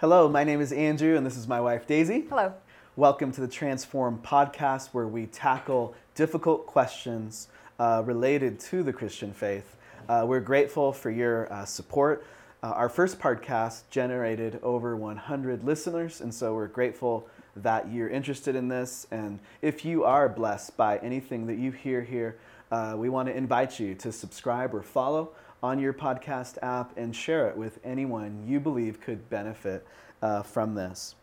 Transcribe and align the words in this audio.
Hello, 0.00 0.28
my 0.28 0.44
name 0.44 0.60
is 0.60 0.70
Andrew, 0.70 1.16
and 1.16 1.26
this 1.26 1.36
is 1.36 1.48
my 1.48 1.60
wife 1.60 1.84
Daisy. 1.84 2.24
Hello. 2.28 2.54
Welcome 2.94 3.32
to 3.32 3.40
the 3.40 3.48
Transformed 3.48 4.22
podcast, 4.22 4.90
where 4.92 5.08
we 5.08 5.26
tackle 5.26 5.92
difficult 6.14 6.68
questions 6.68 7.48
uh, 7.80 8.04
related 8.06 8.60
to 8.60 8.84
the 8.84 8.92
Christian 8.92 9.32
faith. 9.32 9.74
Uh, 10.08 10.24
we're 10.24 10.38
grateful 10.38 10.92
for 10.92 11.10
your 11.10 11.52
uh, 11.52 11.64
support. 11.64 12.24
Uh, 12.62 12.68
our 12.68 12.88
first 12.88 13.18
podcast 13.18 13.90
generated 13.90 14.60
over 14.62 14.94
100 14.94 15.64
listeners, 15.64 16.20
and 16.20 16.32
so 16.32 16.54
we're 16.54 16.68
grateful 16.68 17.28
that 17.56 17.90
you're 17.90 18.08
interested 18.08 18.54
in 18.54 18.68
this. 18.68 19.08
And 19.10 19.40
if 19.62 19.84
you 19.84 20.04
are 20.04 20.28
blessed 20.28 20.76
by 20.76 20.98
anything 20.98 21.48
that 21.48 21.58
you 21.58 21.72
hear 21.72 22.02
here, 22.02 22.36
uh, 22.70 22.94
we 22.96 23.08
want 23.08 23.26
to 23.26 23.36
invite 23.36 23.80
you 23.80 23.96
to 23.96 24.12
subscribe 24.12 24.76
or 24.76 24.82
follow 24.82 25.30
on 25.62 25.78
your 25.78 25.92
podcast 25.92 26.58
app 26.62 26.96
and 26.96 27.14
share 27.14 27.48
it 27.48 27.56
with 27.56 27.78
anyone 27.84 28.44
you 28.46 28.60
believe 28.60 29.00
could 29.00 29.28
benefit 29.30 29.86
uh, 30.22 30.42
from 30.42 30.74
this. 30.74 31.14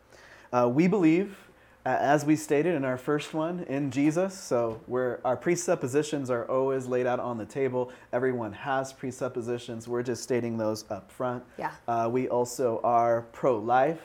Uh, 0.51 0.69
we 0.71 0.87
believe, 0.87 1.37
as 1.85 2.25
we 2.25 2.35
stated 2.35 2.73
in 2.75 2.83
our 2.83 2.97
first 2.97 3.33
one, 3.33 3.63
in 3.69 3.91
Jesus. 3.91 4.33
So 4.33 4.81
where 4.87 5.19
our 5.23 5.37
presuppositions 5.37 6.29
are 6.29 6.45
always 6.49 6.87
laid 6.87 7.05
out 7.05 7.19
on 7.19 7.37
the 7.37 7.45
table. 7.45 7.91
Everyone 8.11 8.51
has 8.53 8.91
presuppositions. 8.91 9.87
We're 9.87 10.03
just 10.03 10.23
stating 10.23 10.57
those 10.57 10.89
up 10.89 11.11
front. 11.11 11.43
Yeah. 11.57 11.71
Uh, 11.87 12.09
we 12.11 12.27
also 12.27 12.81
are 12.83 13.23
pro-life, 13.33 14.01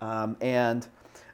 um, 0.00 0.36
and 0.40 0.86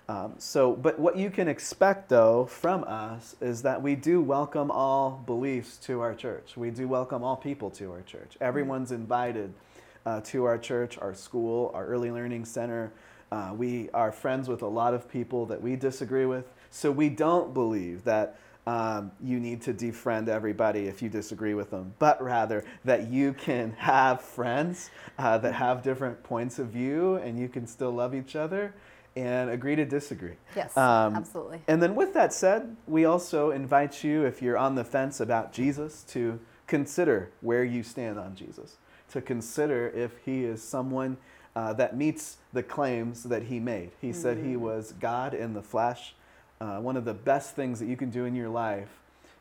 um, 0.08 0.34
so, 0.38 0.72
but 0.72 1.00
what 1.00 1.16
you 1.16 1.30
can 1.30 1.48
expect 1.48 2.08
though 2.08 2.46
from 2.46 2.84
us 2.84 3.34
is 3.40 3.62
that 3.62 3.82
we 3.82 3.96
do 3.96 4.20
welcome 4.20 4.70
all 4.70 5.22
beliefs 5.26 5.78
to 5.78 6.00
our 6.00 6.14
church. 6.14 6.56
We 6.56 6.70
do 6.70 6.86
welcome 6.86 7.24
all 7.24 7.36
people 7.36 7.70
to 7.70 7.90
our 7.90 8.02
church. 8.02 8.36
Everyone's 8.40 8.92
invited 8.92 9.52
uh, 10.04 10.20
to 10.26 10.44
our 10.44 10.58
church, 10.58 10.96
our 10.98 11.12
school, 11.12 11.72
our 11.74 11.84
early 11.86 12.12
learning 12.12 12.44
center. 12.44 12.92
Uh, 13.32 13.52
we 13.56 13.90
are 13.90 14.12
friends 14.12 14.48
with 14.48 14.62
a 14.62 14.68
lot 14.68 14.94
of 14.94 15.08
people 15.08 15.44
that 15.46 15.60
we 15.60 15.74
disagree 15.74 16.26
with. 16.26 16.44
So 16.70 16.92
we 16.92 17.08
don't 17.08 17.52
believe 17.52 18.04
that 18.04 18.38
um, 18.68 19.10
you 19.20 19.40
need 19.40 19.62
to 19.62 19.74
defriend 19.74 20.28
everybody 20.28 20.86
if 20.86 21.02
you 21.02 21.08
disagree 21.08 21.54
with 21.54 21.70
them, 21.70 21.94
but 21.98 22.22
rather 22.22 22.64
that 22.84 23.08
you 23.10 23.32
can 23.32 23.72
have 23.72 24.20
friends 24.20 24.90
uh, 25.18 25.38
that 25.38 25.54
have 25.54 25.82
different 25.82 26.22
points 26.22 26.58
of 26.58 26.68
view 26.68 27.16
and 27.16 27.38
you 27.38 27.48
can 27.48 27.66
still 27.66 27.92
love 27.92 28.14
each 28.14 28.36
other 28.36 28.74
and 29.16 29.50
agree 29.50 29.74
to 29.74 29.84
disagree. 29.84 30.34
Yes, 30.54 30.76
um, 30.76 31.16
absolutely. 31.16 31.62
And 31.66 31.82
then, 31.82 31.94
with 31.94 32.14
that 32.14 32.32
said, 32.32 32.76
we 32.86 33.06
also 33.06 33.50
invite 33.50 34.04
you, 34.04 34.24
if 34.24 34.42
you're 34.42 34.58
on 34.58 34.74
the 34.74 34.84
fence 34.84 35.18
about 35.20 35.52
Jesus, 35.52 36.02
to 36.08 36.38
consider 36.66 37.30
where 37.40 37.64
you 37.64 37.82
stand 37.82 38.18
on 38.18 38.36
Jesus, 38.36 38.76
to 39.10 39.20
consider 39.20 39.88
if 39.88 40.18
he 40.24 40.44
is 40.44 40.62
someone 40.62 41.16
uh, 41.54 41.72
that 41.72 41.96
meets 41.96 42.36
the 42.52 42.62
claims 42.62 43.24
that 43.24 43.44
he 43.44 43.58
made. 43.58 43.90
He 44.00 44.10
mm-hmm. 44.10 44.20
said 44.20 44.36
he 44.36 44.54
mm. 44.54 44.58
was 44.58 44.92
God 45.00 45.32
in 45.32 45.54
the 45.54 45.62
flesh. 45.62 46.14
Uh, 46.60 46.78
one 46.80 46.96
of 46.96 47.06
the 47.06 47.14
best 47.14 47.56
things 47.56 47.80
that 47.80 47.86
you 47.86 47.96
can 47.96 48.10
do 48.10 48.26
in 48.26 48.34
your 48.34 48.50
life 48.50 48.90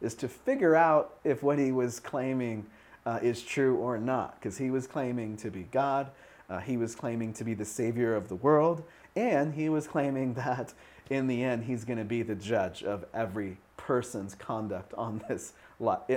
is 0.01 0.15
to 0.15 0.27
figure 0.27 0.75
out 0.75 1.17
if 1.23 1.43
what 1.43 1.59
he 1.59 1.71
was 1.71 1.99
claiming 1.99 2.65
uh, 3.05 3.19
is 3.21 3.41
true 3.41 3.77
or 3.77 3.97
not, 3.97 4.39
because 4.39 4.57
he 4.57 4.69
was 4.69 4.87
claiming 4.87 5.35
to 5.37 5.49
be 5.49 5.63
God. 5.63 6.09
Uh, 6.49 6.59
he 6.59 6.77
was 6.77 6.95
claiming 6.95 7.33
to 7.33 7.43
be 7.43 7.53
the 7.53 7.65
savior 7.65 8.15
of 8.15 8.29
the 8.29 8.35
world, 8.35 8.83
and 9.15 9.53
he 9.53 9.69
was 9.69 9.87
claiming 9.87 10.33
that 10.35 10.73
in 11.09 11.27
the 11.27 11.43
end, 11.43 11.63
he's 11.63 11.85
going 11.85 11.99
to 11.99 12.05
be 12.05 12.23
the 12.23 12.35
judge 12.35 12.83
of 12.83 13.05
every 13.13 13.57
person's 13.77 14.35
conduct 14.35 14.93
on 14.95 15.23
this 15.27 15.53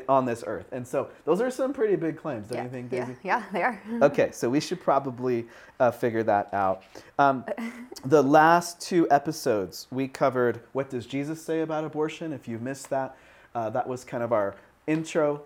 on 0.09 0.25
this 0.25 0.45
earth. 0.47 0.67
And 0.71 0.87
so 0.87 1.09
those 1.25 1.41
are 1.41 1.51
some 1.51 1.73
pretty 1.73 1.97
big 1.97 2.17
claims, 2.17 2.47
don't 2.47 2.59
yeah, 2.59 2.65
you 2.65 2.71
think, 2.71 2.91
Daisy? 2.91 3.17
Yeah, 3.25 3.41
yeah 3.41 3.45
they 3.53 3.63
are. 3.65 3.83
okay, 4.03 4.31
so 4.31 4.49
we 4.49 4.61
should 4.61 4.81
probably 4.81 5.47
uh, 5.81 5.91
figure 5.91 6.23
that 6.23 6.55
out. 6.55 6.85
Um, 7.19 7.45
the 8.05 8.23
last 8.23 8.81
two 8.81 9.09
episodes, 9.11 9.89
we 9.91 10.07
covered 10.07 10.61
what 10.73 10.91
does 10.91 11.07
Jesus 11.07 11.43
say 11.43 11.63
about 11.63 11.85
abortion. 11.85 12.33
If 12.33 12.47
you 12.47 12.59
missed 12.61 12.89
that, 12.91 13.17
uh, 13.55 13.69
that 13.71 13.89
was 13.89 14.05
kind 14.05 14.23
of 14.23 14.33
our 14.33 14.55
intro, 14.87 15.43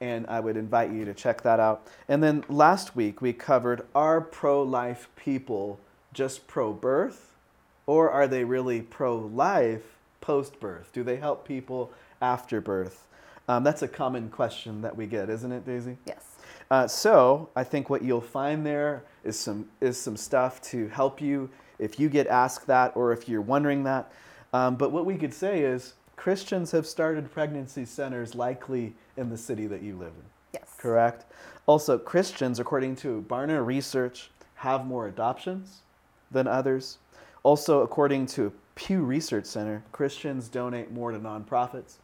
and 0.00 0.24
I 0.28 0.38
would 0.38 0.56
invite 0.56 0.92
you 0.92 1.04
to 1.04 1.12
check 1.12 1.42
that 1.42 1.58
out. 1.58 1.88
And 2.06 2.22
then 2.22 2.44
last 2.48 2.94
week, 2.94 3.20
we 3.20 3.32
covered 3.32 3.82
are 3.92 4.20
pro 4.20 4.62
life 4.62 5.08
people 5.16 5.80
just 6.18 6.48
pro 6.48 6.72
birth, 6.72 7.36
or 7.86 8.10
are 8.10 8.26
they 8.26 8.42
really 8.42 8.82
pro 8.82 9.16
life 9.16 9.98
post 10.20 10.58
birth? 10.58 10.90
Do 10.92 11.04
they 11.04 11.14
help 11.14 11.46
people 11.46 11.92
after 12.20 12.60
birth? 12.60 13.06
Um, 13.46 13.62
that's 13.62 13.82
a 13.82 13.88
common 13.88 14.28
question 14.28 14.82
that 14.82 14.96
we 14.96 15.06
get, 15.06 15.30
isn't 15.30 15.52
it, 15.52 15.64
Daisy? 15.64 15.96
Yes. 16.06 16.24
Uh, 16.72 16.88
so 16.88 17.48
I 17.54 17.62
think 17.62 17.88
what 17.88 18.02
you'll 18.02 18.20
find 18.20 18.66
there 18.66 19.04
is 19.22 19.38
some 19.38 19.68
is 19.80 19.96
some 19.96 20.16
stuff 20.16 20.60
to 20.62 20.88
help 20.88 21.20
you 21.20 21.48
if 21.78 22.00
you 22.00 22.08
get 22.08 22.26
asked 22.26 22.66
that 22.66 22.96
or 22.96 23.12
if 23.12 23.28
you're 23.28 23.40
wondering 23.40 23.84
that. 23.84 24.10
Um, 24.52 24.74
but 24.74 24.90
what 24.90 25.06
we 25.06 25.16
could 25.16 25.32
say 25.32 25.60
is 25.60 25.94
Christians 26.16 26.72
have 26.72 26.84
started 26.84 27.30
pregnancy 27.30 27.84
centers 27.84 28.34
likely 28.34 28.92
in 29.16 29.30
the 29.30 29.38
city 29.38 29.68
that 29.68 29.82
you 29.82 29.94
live 29.94 30.14
in. 30.18 30.24
Yes. 30.52 30.74
Correct. 30.78 31.26
Also, 31.66 31.96
Christians, 31.96 32.58
according 32.58 32.96
to 32.96 33.24
Barna 33.28 33.64
Research, 33.64 34.30
have 34.56 34.84
more 34.84 35.06
adoptions 35.06 35.82
than 36.30 36.46
others. 36.46 36.98
Also, 37.42 37.82
according 37.82 38.26
to 38.26 38.52
Pew 38.74 39.02
Research 39.02 39.46
Center, 39.46 39.82
Christians 39.92 40.48
donate 40.48 40.90
more 40.92 41.12
to 41.12 41.18
nonprofits. 41.18 41.94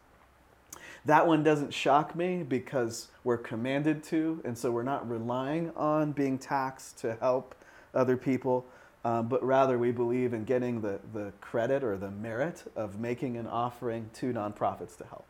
That 1.05 1.27
one 1.27 1.43
doesn't 1.43 1.73
shock 1.75 2.17
me 2.17 2.43
because 2.43 3.09
we're 3.25 3.37
commanded 3.37 4.03
to, 4.05 4.41
and 4.45 4.57
so 4.57 4.71
we're 4.71 4.83
not 4.83 5.09
relying 5.09 5.71
on 5.77 6.13
being 6.13 6.39
taxed 6.39 6.99
to 6.99 7.17
help 7.21 7.55
other 7.95 8.17
people, 8.17 8.65
um, 9.05 9.29
but 9.29 9.45
rather 9.45 9.79
we 9.79 9.93
believe 9.93 10.33
in 10.33 10.45
getting 10.45 10.81
the, 10.81 10.99
the 11.13 11.33
credit 11.41 11.85
or 11.85 11.99
the 11.99 12.11
merit 12.11 12.65
of 12.75 12.99
making 12.99 13.37
an 13.37 13.47
offering 13.47 14.09
to 14.15 14.33
nonprofits 14.33 14.97
to 14.97 15.05
help. 15.05 15.27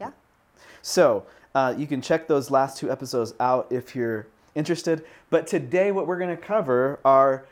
Yeah. 0.00 0.12
So 0.80 1.26
uh, 1.54 1.74
you 1.76 1.86
can 1.86 2.00
check 2.00 2.26
those 2.26 2.50
last 2.50 2.78
two 2.78 2.90
episodes 2.90 3.34
out 3.38 3.66
if 3.70 3.94
you're 3.94 4.26
interested. 4.54 5.04
But 5.28 5.46
today, 5.46 5.92
what 5.92 6.06
we're 6.06 6.18
going 6.18 6.34
to 6.34 6.42
cover 6.42 7.00
are 7.04 7.46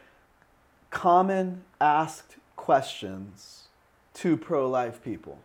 common 0.97 1.63
asked 1.79 2.37
questions 2.57 3.69
to 4.15 4.35
pro 4.35 4.67
life 4.67 5.05
people. 5.05 5.39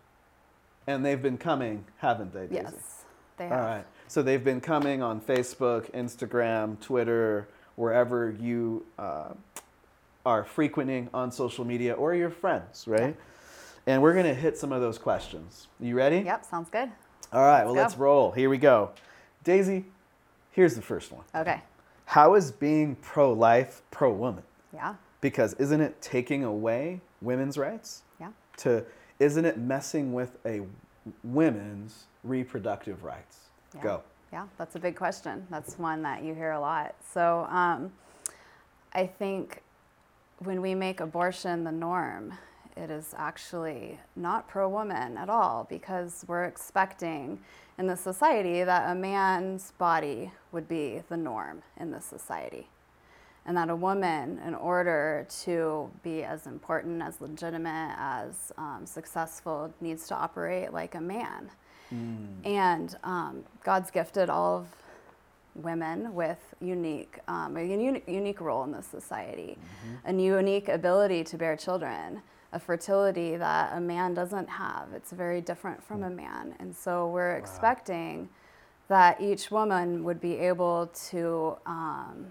And 0.88 1.06
they've 1.06 1.22
been 1.22 1.38
coming, 1.38 1.84
haven't 1.97 2.34
they? 2.34 2.47
Daisy? 2.47 2.63
Yes, 2.63 3.03
they 3.35 3.50
have. 3.50 3.59
All 3.59 3.66
right. 3.66 3.85
So 4.07 4.22
they've 4.22 4.44
been 4.44 4.62
coming 4.62 5.03
on 5.03 5.19
Facebook, 5.19 5.91
Instagram, 5.91 6.79
Twitter, 6.79 7.50
wherever 7.75 8.34
you 8.39 8.85
uh, 8.97 9.34
are 10.25 10.45
frequenting 10.45 11.09
on 11.13 11.34
social 11.34 11.66
media 11.66 11.94
or 11.94 12.16
your 12.16 12.29
friends, 12.29 12.88
right? 12.88 13.18
And 13.85 14.01
we're 14.01 14.13
going 14.13 14.28
to 14.28 14.33
hit 14.33 14.57
some 14.57 14.72
of 14.72 14.79
those 14.79 14.97
questions. 14.97 15.68
You 15.81 15.97
ready? 15.97 16.19
Yep, 16.19 16.45
sounds 16.45 16.69
good. 16.69 16.89
All 17.33 17.41
right, 17.41 17.63
let's 17.63 17.66
well, 17.66 17.75
go. 17.75 17.81
let's 17.81 17.97
roll. 17.97 18.31
Here 18.31 18.50
we 18.50 18.57
go. 18.57 18.91
Daisy, 19.44 19.83
here's 20.51 20.75
the 20.75 20.81
first 20.81 21.12
one. 21.12 21.25
Okay. 21.35 21.62
How 22.06 22.35
is 22.35 22.53
being 22.53 22.95
pro 22.95 23.33
life 23.33 23.81
pro 23.91 24.13
woman? 24.13 24.44
Yeah 24.73 24.95
because 25.21 25.53
isn't 25.53 25.81
it 25.81 26.01
taking 26.01 26.43
away 26.43 26.99
women's 27.21 27.57
rights? 27.57 28.01
Yeah. 28.19 28.31
To 28.57 28.83
isn't 29.19 29.45
it 29.45 29.59
messing 29.59 30.13
with 30.13 30.37
a 30.45 30.61
women's 31.23 32.05
reproductive 32.23 33.03
rights? 33.03 33.37
Yeah. 33.75 33.83
Go. 33.83 34.03
Yeah, 34.33 34.47
that's 34.57 34.75
a 34.75 34.79
big 34.79 34.95
question. 34.95 35.45
That's 35.49 35.77
one 35.77 36.01
that 36.03 36.23
you 36.23 36.33
hear 36.33 36.51
a 36.51 36.59
lot. 36.59 36.95
So 37.13 37.45
um, 37.49 37.91
I 38.93 39.05
think 39.05 39.61
when 40.39 40.61
we 40.61 40.73
make 40.73 41.01
abortion 41.01 41.63
the 41.63 41.71
norm, 41.71 42.33
it 42.77 42.89
is 42.89 43.13
actually 43.17 43.99
not 44.15 44.47
pro 44.47 44.69
woman 44.69 45.17
at 45.17 45.29
all 45.29 45.67
because 45.69 46.23
we're 46.27 46.45
expecting 46.45 47.39
in 47.77 47.88
the 47.88 47.97
society 47.97 48.63
that 48.63 48.89
a 48.89 48.95
man's 48.95 49.71
body 49.77 50.31
would 50.51 50.67
be 50.67 51.03
the 51.09 51.17
norm 51.17 51.61
in 51.77 51.91
the 51.91 51.99
society 51.99 52.67
and 53.46 53.57
that 53.57 53.69
a 53.69 53.75
woman, 53.75 54.40
in 54.46 54.53
order 54.53 55.25
to 55.44 55.90
be 56.04 56.24
as 56.24 56.45
important, 56.45 57.01
as 57.01 57.19
legitimate, 57.21 57.95
as 57.98 58.51
um, 58.57 58.83
successful, 58.86 59.74
needs 59.81 60.07
to 60.07 60.15
operate 60.15 60.71
like 60.71 60.95
a 60.95 61.01
man. 61.01 61.50
Mm. 61.94 62.45
And 62.45 62.95
um, 63.04 63.44
God's 63.63 63.89
gifted 63.89 64.30
all 64.30 64.60
of 64.60 64.68
women 65.56 66.13
with 66.13 66.39
unique, 66.62 67.19
um, 67.27 67.57
a 67.57 67.63
unique, 67.63 68.04
unique 68.07 68.39
role 68.39 68.63
in 68.63 68.71
this 68.71 68.86
society, 68.86 69.57
mm-hmm. 69.57 70.19
a 70.19 70.21
unique 70.21 70.69
ability 70.69 71.24
to 71.25 71.38
bear 71.38 71.56
children, 71.56 72.21
a 72.54 72.60
fertility 72.60 73.38
that 73.38 73.75
a 73.75 73.81
man 73.81 74.13
doesn't 74.13 74.50
have. 74.50 74.89
It's 74.94 75.12
very 75.12 75.42
different 75.42 75.83
from 75.83 76.01
mm. 76.01 76.07
a 76.07 76.10
man. 76.12 76.56
And 76.60 76.75
so 76.75 77.07
we're 77.07 77.33
wow. 77.33 77.39
expecting 77.39 78.30
that 78.88 79.19
each 79.19 79.50
woman 79.51 80.04
would 80.04 80.21
be 80.21 80.36
able 80.36 80.92
to 81.10 81.57
um, 81.65 82.27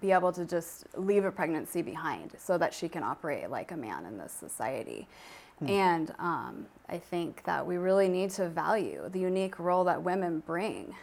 be 0.00 0.12
able 0.12 0.32
to 0.32 0.44
just 0.44 0.86
leave 0.96 1.24
a 1.24 1.30
pregnancy 1.30 1.82
behind 1.82 2.32
so 2.38 2.58
that 2.58 2.72
she 2.74 2.88
can 2.88 3.02
operate 3.02 3.50
like 3.50 3.72
a 3.72 3.76
man 3.76 4.06
in 4.06 4.18
this 4.18 4.32
society. 4.32 5.06
Hmm. 5.58 5.68
And 5.68 6.14
um, 6.18 6.66
I 6.88 6.98
think 6.98 7.44
that 7.44 7.66
we 7.66 7.76
really 7.76 8.08
need 8.08 8.30
to 8.30 8.48
value 8.48 9.08
the 9.10 9.20
unique 9.20 9.58
role 9.58 9.84
that 9.84 10.02
women 10.02 10.42
bring 10.46 10.94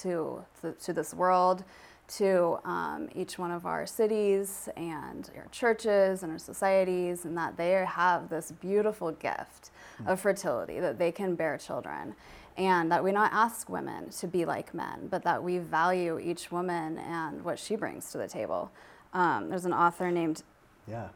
to, 0.00 0.44
to, 0.60 0.72
to 0.72 0.92
this 0.92 1.14
world, 1.14 1.64
to 2.06 2.58
um, 2.64 3.08
each 3.14 3.38
one 3.38 3.50
of 3.50 3.64
our 3.64 3.86
cities 3.86 4.68
and 4.76 5.30
our 5.36 5.46
churches 5.50 6.22
and 6.22 6.30
our 6.30 6.38
societies, 6.38 7.24
and 7.24 7.36
that 7.36 7.56
they 7.56 7.70
have 7.70 8.28
this 8.28 8.52
beautiful 8.52 9.12
gift 9.12 9.70
of 10.06 10.20
fertility, 10.20 10.80
that 10.80 10.98
they 10.98 11.10
can 11.10 11.34
bear 11.34 11.56
children. 11.56 12.14
And 12.56 12.90
that 12.92 13.02
we 13.02 13.10
not 13.10 13.32
ask 13.32 13.68
women 13.68 14.10
to 14.10 14.28
be 14.28 14.44
like 14.44 14.74
men, 14.74 15.08
but 15.10 15.24
that 15.24 15.42
we 15.42 15.58
value 15.58 16.18
each 16.18 16.52
woman 16.52 16.98
and 16.98 17.44
what 17.44 17.58
she 17.58 17.74
brings 17.74 18.12
to 18.12 18.18
the 18.18 18.28
table. 18.28 18.70
Um, 19.12 19.48
there's 19.48 19.64
an 19.64 19.72
author 19.72 20.10
named 20.10 20.42
Yeah. 20.86 21.08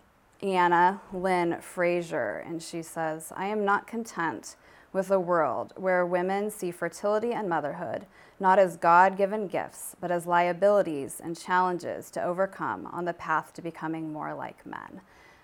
Anna 0.43 1.00
Lynn 1.12 1.61
Fraser, 1.61 2.44
and 2.46 2.62
she 2.62 2.82
says, 2.82 3.32
I 3.37 3.46
am 3.46 3.64
not 3.64 3.87
content 3.87 4.56
with 4.93 5.11
a 5.11 5.20
world 5.20 5.73
where 5.76 6.05
women 6.06 6.50
see 6.50 6.70
fertility 6.70 7.32
and 7.32 7.49
motherhood 7.49 8.06
not 8.41 8.58
as 8.58 8.76
God 8.76 9.17
given 9.17 9.49
gifts, 9.49 9.96
but 10.00 10.11
as 10.11 10.26
liabilities 10.26 11.20
and 11.23 11.38
challenges 11.38 12.11
to 12.12 12.23
overcome 12.23 12.87
on 12.87 13.05
the 13.05 13.12
path 13.12 13.52
to 13.55 13.62
becoming 13.62 14.12
more 14.12 14.34
like 14.34 14.64
men. 14.64 15.00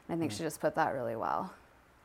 And 0.08 0.17
I 0.17 0.17
think 0.17 0.32
she 0.32 0.38
just 0.38 0.61
put 0.61 0.75
that 0.76 0.94
really 0.94 1.17
well. 1.17 1.52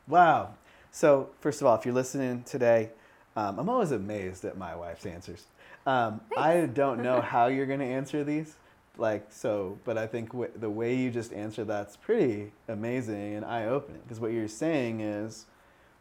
Wow. 0.08 0.54
So, 0.90 1.30
first 1.40 1.60
of 1.60 1.66
all, 1.66 1.76
if 1.76 1.84
you're 1.84 1.94
listening 1.94 2.42
today, 2.42 2.90
um, 3.36 3.58
I'm 3.58 3.68
always 3.68 3.92
amazed 3.92 4.44
at 4.44 4.56
my 4.56 4.74
wife's 4.74 5.06
answers. 5.06 5.44
Um, 5.86 6.20
I 6.36 6.66
don't 6.66 7.02
know 7.02 7.20
how 7.34 7.46
you're 7.46 7.66
going 7.66 7.80
to 7.80 7.86
answer 7.86 8.24
these, 8.24 8.56
like 8.98 9.26
so, 9.30 9.78
but 9.84 9.96
I 9.96 10.06
think 10.06 10.30
w- 10.32 10.50
the 10.56 10.70
way 10.70 10.94
you 10.94 11.10
just 11.10 11.32
answer 11.32 11.64
that's 11.64 11.96
pretty 11.96 12.52
amazing 12.68 13.34
and 13.34 13.44
eye-opening. 13.44 14.00
Because 14.02 14.20
what 14.20 14.32
you're 14.32 14.48
saying 14.48 15.00
is, 15.00 15.46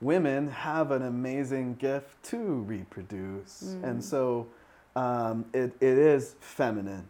women 0.01 0.49
have 0.49 0.91
an 0.91 1.03
amazing 1.03 1.75
gift 1.75 2.21
to 2.23 2.37
reproduce, 2.37 3.75
and 3.83 4.03
so 4.03 4.47
um, 4.95 5.45
it, 5.53 5.73
it 5.79 5.97
is 5.97 6.35
feminine. 6.39 7.07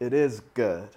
It 0.00 0.12
is 0.12 0.40
good. 0.54 0.88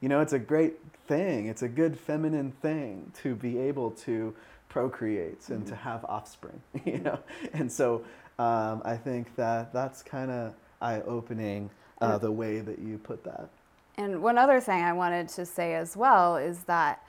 You 0.00 0.08
know, 0.08 0.20
it's 0.20 0.32
a 0.32 0.38
great 0.38 0.74
thing. 1.06 1.46
It's 1.46 1.62
a 1.62 1.68
good 1.68 1.98
feminine 1.98 2.52
thing 2.52 3.12
to 3.22 3.34
be 3.34 3.58
able 3.58 3.90
to 3.92 4.34
procreate 4.72 5.50
and 5.50 5.66
to 5.66 5.76
have 5.76 6.04
offspring. 6.06 6.60
You 6.84 6.98
know, 6.98 7.18
and 7.52 7.70
so 7.70 8.02
um, 8.38 8.82
I 8.84 8.96
think 8.96 9.36
that 9.36 9.72
that's 9.72 10.02
kind 10.02 10.30
of 10.30 10.54
eye-opening 10.80 11.70
uh, 12.00 12.18
the 12.18 12.32
way 12.32 12.60
that 12.60 12.78
you 12.78 12.98
put 12.98 13.22
that. 13.24 13.48
And 13.96 14.22
one 14.22 14.38
other 14.38 14.60
thing 14.60 14.82
I 14.82 14.92
wanted 14.92 15.28
to 15.30 15.46
say 15.46 15.74
as 15.74 15.96
well 15.96 16.36
is 16.36 16.64
that 16.64 17.04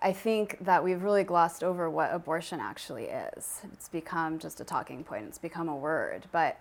I 0.00 0.12
think 0.12 0.56
that 0.64 0.82
we've 0.82 1.02
really 1.02 1.24
glossed 1.24 1.62
over 1.62 1.90
what 1.90 2.12
abortion 2.12 2.60
actually 2.60 3.04
is. 3.04 3.60
It's 3.72 3.88
become 3.88 4.38
just 4.38 4.60
a 4.60 4.64
talking 4.64 5.04
point. 5.04 5.24
It's 5.26 5.38
become 5.38 5.68
a 5.68 5.76
word. 5.76 6.26
But, 6.32 6.58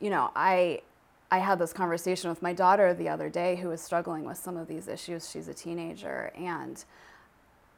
you 0.00 0.10
know, 0.10 0.30
I 0.36 0.82
I 1.30 1.38
had 1.38 1.58
this 1.58 1.72
conversation 1.72 2.28
with 2.30 2.42
my 2.42 2.52
daughter 2.52 2.92
the 2.94 3.08
other 3.08 3.28
day 3.30 3.56
who 3.56 3.68
was 3.68 3.80
struggling 3.80 4.24
with 4.24 4.36
some 4.36 4.56
of 4.56 4.68
these 4.68 4.86
issues. 4.88 5.30
She's 5.30 5.48
a 5.48 5.54
teenager 5.54 6.30
and 6.36 6.84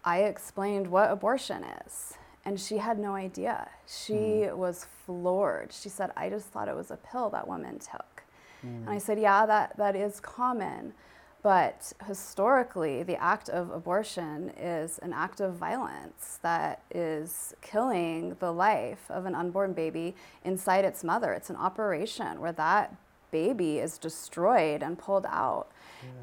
I 0.06 0.20
explained 0.20 0.87
what 0.87 1.11
abortion 1.11 1.64
is. 1.85 2.14
And 2.44 2.61
she 2.61 2.79
had 2.79 2.97
no 2.99 3.17
idea. 3.17 3.69
She 3.87 4.44
hmm. 4.44 4.56
was 4.56 4.87
floored. 5.05 5.73
She 5.73 5.88
said, 5.88 6.12
I 6.17 6.31
just 6.31 6.47
thought 6.47 6.69
it 6.69 6.76
was 6.76 6.93
a 6.93 6.97
pill 6.97 7.29
that 7.31 7.47
women 7.47 7.81
took. 7.81 8.23
And 8.62 8.88
I 8.88 8.94
hmm. 8.94 8.99
said, 9.00 9.19
Yeah, 9.20 9.44
that, 9.47 9.76
that 9.76 9.97
is 9.97 10.20
common. 10.20 10.94
But 11.43 11.93
historically, 12.06 13.03
the 13.05 13.20
act 13.23 13.49
of 13.49 13.70
abortion 13.70 14.50
is 14.58 14.99
an 14.99 15.12
act 15.12 15.41
of 15.41 15.55
violence 15.55 16.41
that 16.43 16.82
is 16.91 17.55
killing 17.61 18.37
the 18.41 18.53
life 18.53 19.08
of 19.11 19.26
an 19.26 19.35
unborn 19.35 19.73
baby 19.73 20.17
inside 20.44 20.85
its 20.85 21.05
mother. 21.05 21.32
It's 21.32 21.50
an 21.50 21.56
operation 21.56 22.41
where 22.41 22.53
that 22.53 22.97
baby 23.31 23.79
is 23.79 23.99
destroyed 23.99 24.82
and 24.82 24.99
pulled 24.99 25.26
out. 25.26 25.69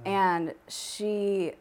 And 0.06 0.54
she 0.68 1.54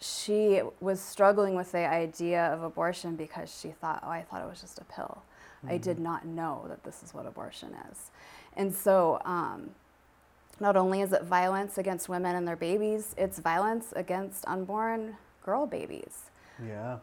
she 0.00 0.62
was 0.80 1.00
struggling 1.00 1.54
with 1.54 1.72
the 1.72 1.88
idea 1.88 2.46
of 2.52 2.62
abortion 2.62 3.16
because 3.16 3.58
she 3.60 3.68
thought, 3.68 4.02
oh, 4.04 4.10
I 4.10 4.22
thought 4.22 4.42
it 4.42 4.48
was 4.48 4.60
just 4.60 4.78
a 4.78 4.84
pill. 4.84 5.22
I 5.66 5.76
did 5.76 5.98
not 5.98 6.24
know 6.24 6.66
that 6.68 6.84
this 6.84 7.02
is 7.02 7.12
what 7.12 7.26
abortion 7.26 7.74
is. 7.90 8.10
And 8.56 8.72
so, 8.72 9.20
um, 9.24 9.70
not 10.60 10.76
only 10.76 11.00
is 11.00 11.12
it 11.12 11.24
violence 11.24 11.78
against 11.78 12.08
women 12.08 12.36
and 12.36 12.46
their 12.46 12.56
babies, 12.56 13.14
it's 13.16 13.38
violence 13.38 13.92
against 13.96 14.46
unborn 14.46 15.16
girl 15.44 15.66
babies. 15.66 16.30
Yeah. 16.64 16.98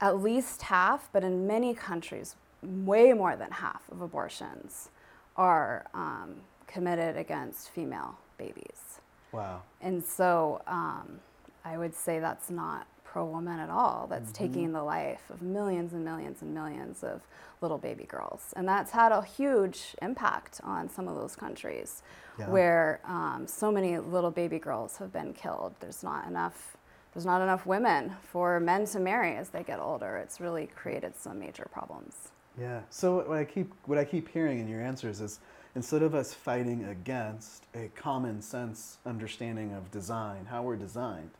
At 0.00 0.20
least 0.22 0.62
half, 0.62 1.08
but 1.12 1.22
in 1.22 1.46
many 1.46 1.74
countries, 1.74 2.36
way 2.62 3.12
more 3.12 3.36
than 3.36 3.50
half 3.50 3.82
of 3.90 4.00
abortions 4.00 4.88
are 5.36 5.86
um, 5.94 6.36
committed 6.66 7.16
against 7.16 7.70
female 7.70 8.18
babies. 8.38 9.00
Wow. 9.32 9.62
And 9.80 10.04
so 10.04 10.62
um, 10.66 11.20
I 11.64 11.78
would 11.78 11.94
say 11.94 12.18
that's 12.18 12.50
not 12.50 12.86
pro 13.04 13.24
woman 13.26 13.60
at 13.60 13.68
all. 13.70 14.06
That's 14.08 14.32
taking 14.32 14.72
the 14.72 14.82
life 14.82 15.20
of 15.30 15.42
millions 15.42 15.92
and 15.92 16.02
millions 16.04 16.40
and 16.42 16.54
millions 16.54 17.04
of 17.04 17.20
little 17.60 17.76
baby 17.78 18.04
girls. 18.04 18.52
And 18.56 18.66
that's 18.66 18.90
had 18.90 19.12
a 19.12 19.22
huge 19.22 19.94
impact 20.00 20.60
on 20.64 20.88
some 20.88 21.08
of 21.08 21.16
those 21.16 21.36
countries 21.36 22.02
Yeah. 22.38 22.48
where 22.48 23.00
um, 23.04 23.46
so 23.46 23.70
many 23.70 23.98
little 23.98 24.30
baby 24.30 24.58
girls 24.58 24.96
have 24.96 25.12
been 25.12 25.34
killed. 25.34 25.74
There's 25.80 26.02
not 26.02 26.26
enough. 26.26 26.76
There's 27.12 27.26
not 27.26 27.42
enough 27.42 27.66
women 27.66 28.14
for 28.22 28.58
men 28.58 28.86
to 28.86 28.98
marry 28.98 29.36
as 29.36 29.50
they 29.50 29.62
get 29.62 29.78
older. 29.78 30.16
It's 30.16 30.40
really 30.40 30.66
created 30.68 31.14
some 31.14 31.38
major 31.38 31.68
problems. 31.70 32.14
Yeah. 32.58 32.80
So 32.88 33.16
what 33.28 33.36
I 33.38 33.44
keep 33.44 33.72
what 33.84 33.98
I 33.98 34.04
keep 34.06 34.28
hearing 34.30 34.58
in 34.58 34.68
your 34.68 34.80
answers 34.80 35.20
is 35.20 35.38
instead 35.74 36.02
of 36.02 36.14
us 36.14 36.32
fighting 36.32 36.84
against 36.84 37.64
a 37.74 37.88
common 37.94 38.40
sense 38.40 38.96
understanding 39.04 39.72
of 39.74 39.90
design, 39.90 40.46
how 40.46 40.62
we're 40.62 40.76
designed, 40.76 41.30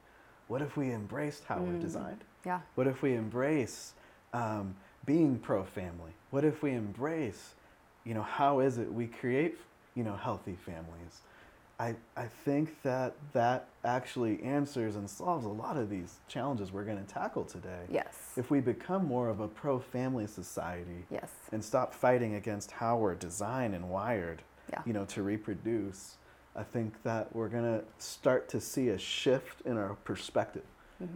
what 0.52 0.60
if 0.60 0.76
we 0.76 0.92
embraced 0.92 1.44
how 1.44 1.58
we're 1.60 1.80
designed? 1.80 2.24
Yeah. 2.44 2.60
What 2.74 2.86
if 2.86 3.00
we 3.00 3.14
embrace 3.14 3.94
um, 4.34 4.76
being 5.06 5.38
pro-family? 5.38 6.12
What 6.30 6.44
if 6.44 6.62
we 6.62 6.72
embrace, 6.72 7.54
you 8.04 8.12
know, 8.12 8.22
how 8.22 8.60
is 8.60 8.76
it 8.76 8.92
we 8.92 9.06
create, 9.06 9.56
you 9.94 10.04
know, 10.04 10.14
healthy 10.14 10.58
families? 10.66 11.22
I, 11.80 11.94
I 12.18 12.26
think 12.44 12.82
that 12.82 13.14
that 13.32 13.68
actually 13.82 14.42
answers 14.42 14.96
and 14.96 15.08
solves 15.08 15.46
a 15.46 15.48
lot 15.48 15.78
of 15.78 15.88
these 15.88 16.18
challenges 16.28 16.70
we're 16.70 16.84
going 16.84 17.02
to 17.02 17.10
tackle 17.14 17.44
today. 17.44 17.84
Yes. 17.90 18.34
If 18.36 18.50
we 18.50 18.60
become 18.60 19.06
more 19.06 19.30
of 19.30 19.40
a 19.40 19.48
pro-family 19.48 20.26
society 20.26 21.06
Yes. 21.10 21.30
and 21.50 21.64
stop 21.64 21.94
fighting 21.94 22.34
against 22.34 22.72
how 22.72 22.98
we're 22.98 23.14
designed 23.14 23.74
and 23.74 23.88
wired, 23.88 24.42
Yeah. 24.70 24.82
you 24.84 24.92
know, 24.92 25.06
to 25.06 25.22
reproduce, 25.22 26.16
I 26.54 26.62
think 26.62 27.02
that 27.02 27.34
we're 27.34 27.48
going 27.48 27.64
to 27.64 27.84
start 27.98 28.48
to 28.50 28.60
see 28.60 28.90
a 28.90 28.98
shift 28.98 29.62
in 29.62 29.78
our 29.78 29.94
perspective, 30.04 30.64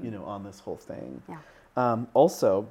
you 0.02 0.10
know, 0.10 0.24
on 0.24 0.44
this 0.44 0.60
whole 0.60 0.76
thing. 0.76 1.22
Yeah. 1.28 1.36
Um, 1.76 2.08
also, 2.14 2.68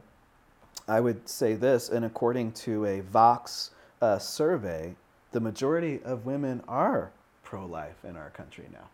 I 0.88 1.00
would 1.00 1.28
say 1.30 1.54
this, 1.54 1.90
and 1.90 2.06
according 2.06 2.54
to 2.54 2.86
a 2.86 3.02
Vox 3.02 3.72
uh, 4.02 4.18
survey, 4.18 4.96
the 5.32 5.40
majority 5.40 6.02
of 6.04 6.26
women 6.26 6.64
are 6.68 7.12
pro 7.44 7.66
life 7.66 8.04
in 8.04 8.16
our 8.18 8.30
country 8.32 8.66
now. 8.72 8.90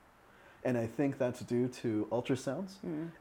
And 0.63 0.77
I 0.77 0.85
think 0.85 1.17
that's 1.17 1.39
due 1.41 1.67
to 1.67 2.07
ultrasounds. 2.11 2.73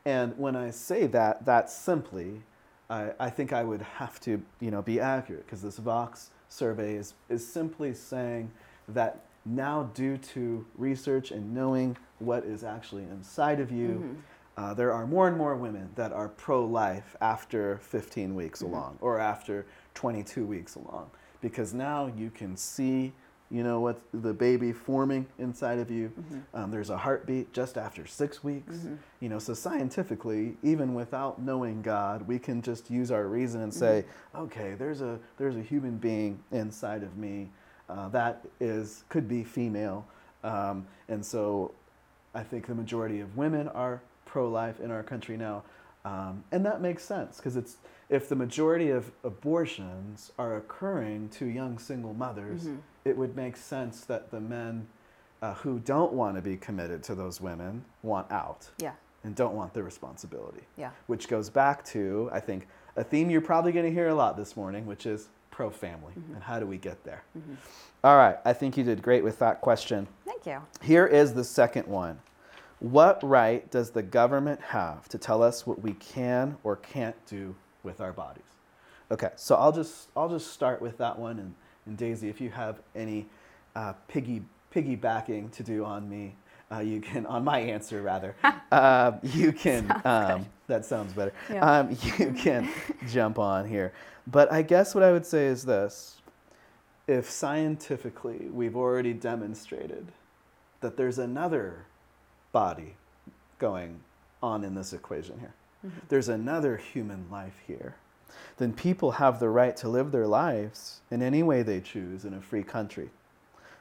And 0.04 0.37
when 0.37 0.57
I 0.57 0.71
say 0.71 1.07
that, 1.07 1.47
that 1.47 1.71
simply, 1.71 2.42
I, 2.90 3.12
I 3.19 3.30
think 3.30 3.52
I 3.52 3.64
would 3.64 3.83
have 3.83 4.21
to 4.21 4.42
you 4.61 4.71
know, 4.71 4.83
be 4.83 5.00
accurate 5.00 5.47
because 5.47 5.62
this 5.62 5.78
Vox 5.78 6.30
survey 6.49 6.95
is, 6.95 7.14
is 7.28 7.47
simply 7.47 7.95
saying 7.95 8.50
that 8.88 9.25
now, 9.47 9.90
due 9.94 10.18
to 10.18 10.66
research 10.76 11.30
and 11.30 11.54
knowing 11.54 11.97
what 12.18 12.44
is 12.44 12.62
actually 12.62 13.04
inside 13.04 13.61
of 13.61 13.70
you, 13.70 13.88
mm-hmm. 13.88 14.12
uh, 14.56 14.75
there 14.75 14.92
are 14.92 15.06
more 15.06 15.28
and 15.28 15.37
more 15.37 15.56
women 15.56 15.90
that 15.94 16.12
are 16.12 16.28
pro 16.28 16.64
life 16.64 17.16
after 17.20 17.78
15 17.78 18.35
weeks 18.35 18.62
mm-hmm. 18.62 18.75
along 18.75 18.99
or 19.00 19.18
after 19.18 19.66
22 19.94 20.44
weeks 20.44 20.75
along. 20.75 21.11
Because 21.40 21.73
now 21.73 22.12
you 22.16 22.30
can 22.30 22.56
see 22.56 23.12
you 23.52 23.64
know 23.64 23.80
what 23.80 24.00
the 24.14 24.32
baby 24.32 24.73
forming 24.73 25.26
inside 25.40 25.80
of 25.80 25.90
you. 25.90 26.09
Mm-hmm. 26.09 26.38
Um, 26.54 26.70
there's 26.70 26.90
a 26.90 26.97
heartbeat 26.97 27.52
just 27.52 27.76
after 27.76 28.06
six 28.06 28.44
weeks. 28.44 28.76
You 29.18 29.28
know 29.28 29.40
so 29.40 29.54
scientifically 29.54 30.56
even 30.62 30.94
without 30.94 31.42
knowing 31.42 31.82
god 31.82 32.28
we 32.28 32.38
can 32.38 32.62
just 32.62 32.90
use 32.90 33.11
our 33.11 33.26
reason 33.26 33.62
and 33.62 33.75
say 33.75 34.04
okay 34.37 34.75
there's 34.78 35.02
a 35.02 35.18
there's 35.37 35.56
a 35.56 35.62
human 35.62 35.97
being 35.97 36.38
inside 36.52 37.02
of 37.02 37.16
me 37.16 37.50
uh, 37.90 38.09
that 38.09 38.44
is 38.61 39.04
could 39.09 39.28
be 39.28 39.42
female 39.44 40.06
um, 40.44 40.87
and 41.09 41.25
so 41.25 41.73
I 42.35 42.42
think 42.42 42.66
the 42.66 42.75
majority 42.75 43.20
of 43.20 43.37
women 43.37 43.68
are 43.68 44.00
pro-life 44.25 44.78
in 44.80 44.90
our 44.92 45.02
country 45.02 45.37
now, 45.37 45.64
um, 46.04 46.44
and 46.52 46.64
that 46.64 46.80
makes 46.80 47.02
sense 47.04 47.37
because 47.38 47.56
it's 47.56 47.76
if 48.09 48.28
the 48.28 48.37
majority 48.37 48.90
of 48.90 49.11
abortions 49.25 50.32
are 50.38 50.56
occurring 50.56 51.28
to 51.30 51.47
young 51.47 51.78
single 51.78 52.14
mothers, 52.14 52.68
it 53.04 53.16
would 53.16 53.35
make 53.37 53.56
sense 53.56 54.04
that 54.04 54.30
the 54.30 54.40
men 54.40 54.87
uh, 55.42 55.54
who 55.54 55.78
don't 55.80 56.12
want 56.12 56.37
to 56.37 56.42
be 56.42 56.56
committed 56.56 57.02
to 57.04 57.14
those 57.14 57.40
women 57.40 57.85
want 58.02 58.30
out 58.30 58.68
Yeah. 58.78 58.92
and 59.25 59.35
don't 59.35 59.54
want 59.54 59.75
the 59.75 59.82
responsibility. 59.82 60.62
Yeah. 60.76 60.90
Which 61.09 61.28
goes 61.28 61.50
back 61.50 61.85
to 61.87 62.30
I 62.32 62.40
think 62.40 62.68
a 62.97 63.02
theme 63.04 63.28
you're 63.30 63.40
probably 63.40 63.73
going 63.73 63.87
to 63.87 63.92
hear 63.92 64.09
a 64.09 64.14
lot 64.14 64.37
this 64.37 64.56
morning, 64.56 64.87
which 64.87 65.04
is 65.06 65.28
pro 65.61 65.69
family, 65.69 66.14
Mm-hmm. 66.19 66.35
and 66.37 66.43
how 66.43 66.59
do 66.59 66.64
we 66.67 66.79
get 66.79 67.05
there? 67.05 67.23
All 68.02 68.17
right, 68.17 68.38
I 68.47 68.55
think 68.55 68.79
you 68.79 68.83
did 68.83 69.02
great 69.02 69.23
with 69.23 69.38
that 69.40 69.61
question. 69.61 70.09
Thank 70.25 70.47
you. 70.47 70.59
Here 70.81 71.07
is 71.07 71.35
the 71.35 71.45
second 71.45 71.87
one. 71.87 72.19
What 72.79 73.23
right 73.23 73.71
does 73.71 73.90
the 73.90 74.02
government 74.02 74.59
have 74.62 75.07
to 75.11 75.19
tell 75.19 75.43
us 75.43 75.67
what 75.67 75.83
we 75.83 75.93
can 75.93 76.57
or 76.64 76.76
can't 76.76 77.14
do 77.26 77.55
with 77.83 78.00
our 78.00 78.11
bodies? 78.14 78.43
Okay, 79.11 79.33
so 79.37 79.55
I'll 79.55 79.73
just 79.73 80.09
I'll 80.17 80.31
just 80.31 80.50
start 80.50 80.81
with 80.81 80.97
that 80.97 81.19
one, 81.19 81.38
and, 81.38 81.55
and 81.85 81.95
Daisy, 81.99 82.31
if 82.31 82.40
you 82.40 82.49
have 82.49 82.81
any 82.97 83.26
uh, 83.76 83.93
piggy 84.09 84.43
piggybacking 84.75 85.52
to 85.52 85.62
do 85.62 85.85
on 85.85 86.09
me, 86.09 86.37
uh, 86.73 86.79
you 86.79 87.02
can 87.02 87.26
on 87.26 87.45
my 87.45 87.59
answer 87.59 88.00
rather. 88.00 88.35
uh, 88.73 89.12
you 89.23 89.52
can. 89.52 89.93
Um. 90.07 90.47
That 90.71 90.85
sounds 90.87 91.12
better. 91.12 91.33
Yeah. 91.50 91.79
Um, 91.79 91.91
you 92.19 92.33
can 92.33 92.69
jump 93.09 93.39
on 93.39 93.69
here, 93.69 93.93
but 94.27 94.50
I 94.50 94.62
guess 94.62 94.95
what 94.95 95.05
I 95.05 95.12
would 95.12 95.27
say 95.27 95.47
is 95.47 95.65
this: 95.65 96.17
if 97.07 97.29
scientifically 97.29 98.49
we've 98.50 98.77
already 98.77 99.12
demonstrated 99.12 100.07
that 100.81 100.97
there's 100.97 101.19
another 101.19 101.87
body 102.53 102.95
going 103.59 104.00
on 104.43 104.65
in 104.65 104.75
this 104.75 104.93
equation 104.93 105.39
here. 105.39 105.55
There's 106.09 106.29
another 106.29 106.77
human 106.77 107.27
life 107.31 107.55
here. 107.67 107.97
Then 108.59 108.73
people 108.73 109.12
have 109.12 109.41
the 109.41 109.49
right 109.49 109.77
to 109.79 109.89
live 109.89 110.12
their 110.12 110.27
lives 110.27 111.00
in 111.11 111.23
any 111.23 111.43
way 111.43 111.62
they 111.62 111.81
choose 111.81 112.25
in 112.25 112.35
a 112.35 112.41
free 112.41 112.62
country, 112.62 113.11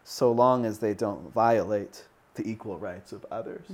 so 0.03 0.31
long 0.31 0.65
as 0.65 0.79
they 0.79 0.93
don't 0.93 1.31
violate 1.33 2.05
the 2.35 2.49
equal 2.49 2.77
rights 2.77 3.11
of 3.11 3.25
others. 3.31 3.65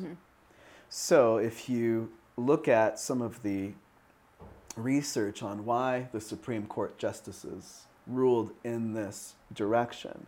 So 0.89 1.38
if 1.38 1.69
you 1.69 2.12
look 2.37 2.67
at 2.67 2.99
some 2.99 3.21
of 3.21 3.43
the 3.43 3.71
research 4.75 5.41
on 5.41 5.65
why 5.65 6.09
the 6.11 6.19
Supreme 6.19 6.65
Court 6.65 6.97
justices 6.97 7.85
ruled 8.07 8.51
in 8.63 8.93
this 8.93 9.35
direction, 9.53 10.27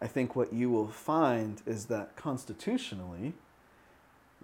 I 0.00 0.06
think 0.06 0.34
what 0.36 0.52
you 0.52 0.70
will 0.70 0.88
find 0.88 1.62
is 1.66 1.86
that 1.86 2.16
constitutionally, 2.16 3.34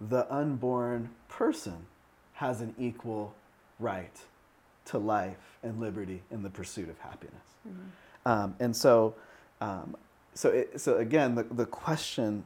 the 0.00 0.32
unborn 0.32 1.10
person 1.28 1.86
has 2.34 2.60
an 2.60 2.74
equal 2.78 3.34
right 3.78 4.16
to 4.86 4.98
life 4.98 5.58
and 5.62 5.78
liberty 5.80 6.22
in 6.30 6.42
the 6.42 6.48
pursuit 6.50 6.88
of 6.88 6.98
happiness. 6.98 7.44
Um, 8.24 8.54
and 8.60 8.74
so, 8.74 9.14
um, 9.60 9.96
so, 10.34 10.50
it, 10.50 10.80
so 10.80 10.96
again, 10.98 11.34
the, 11.34 11.42
the 11.42 11.66
question 11.66 12.44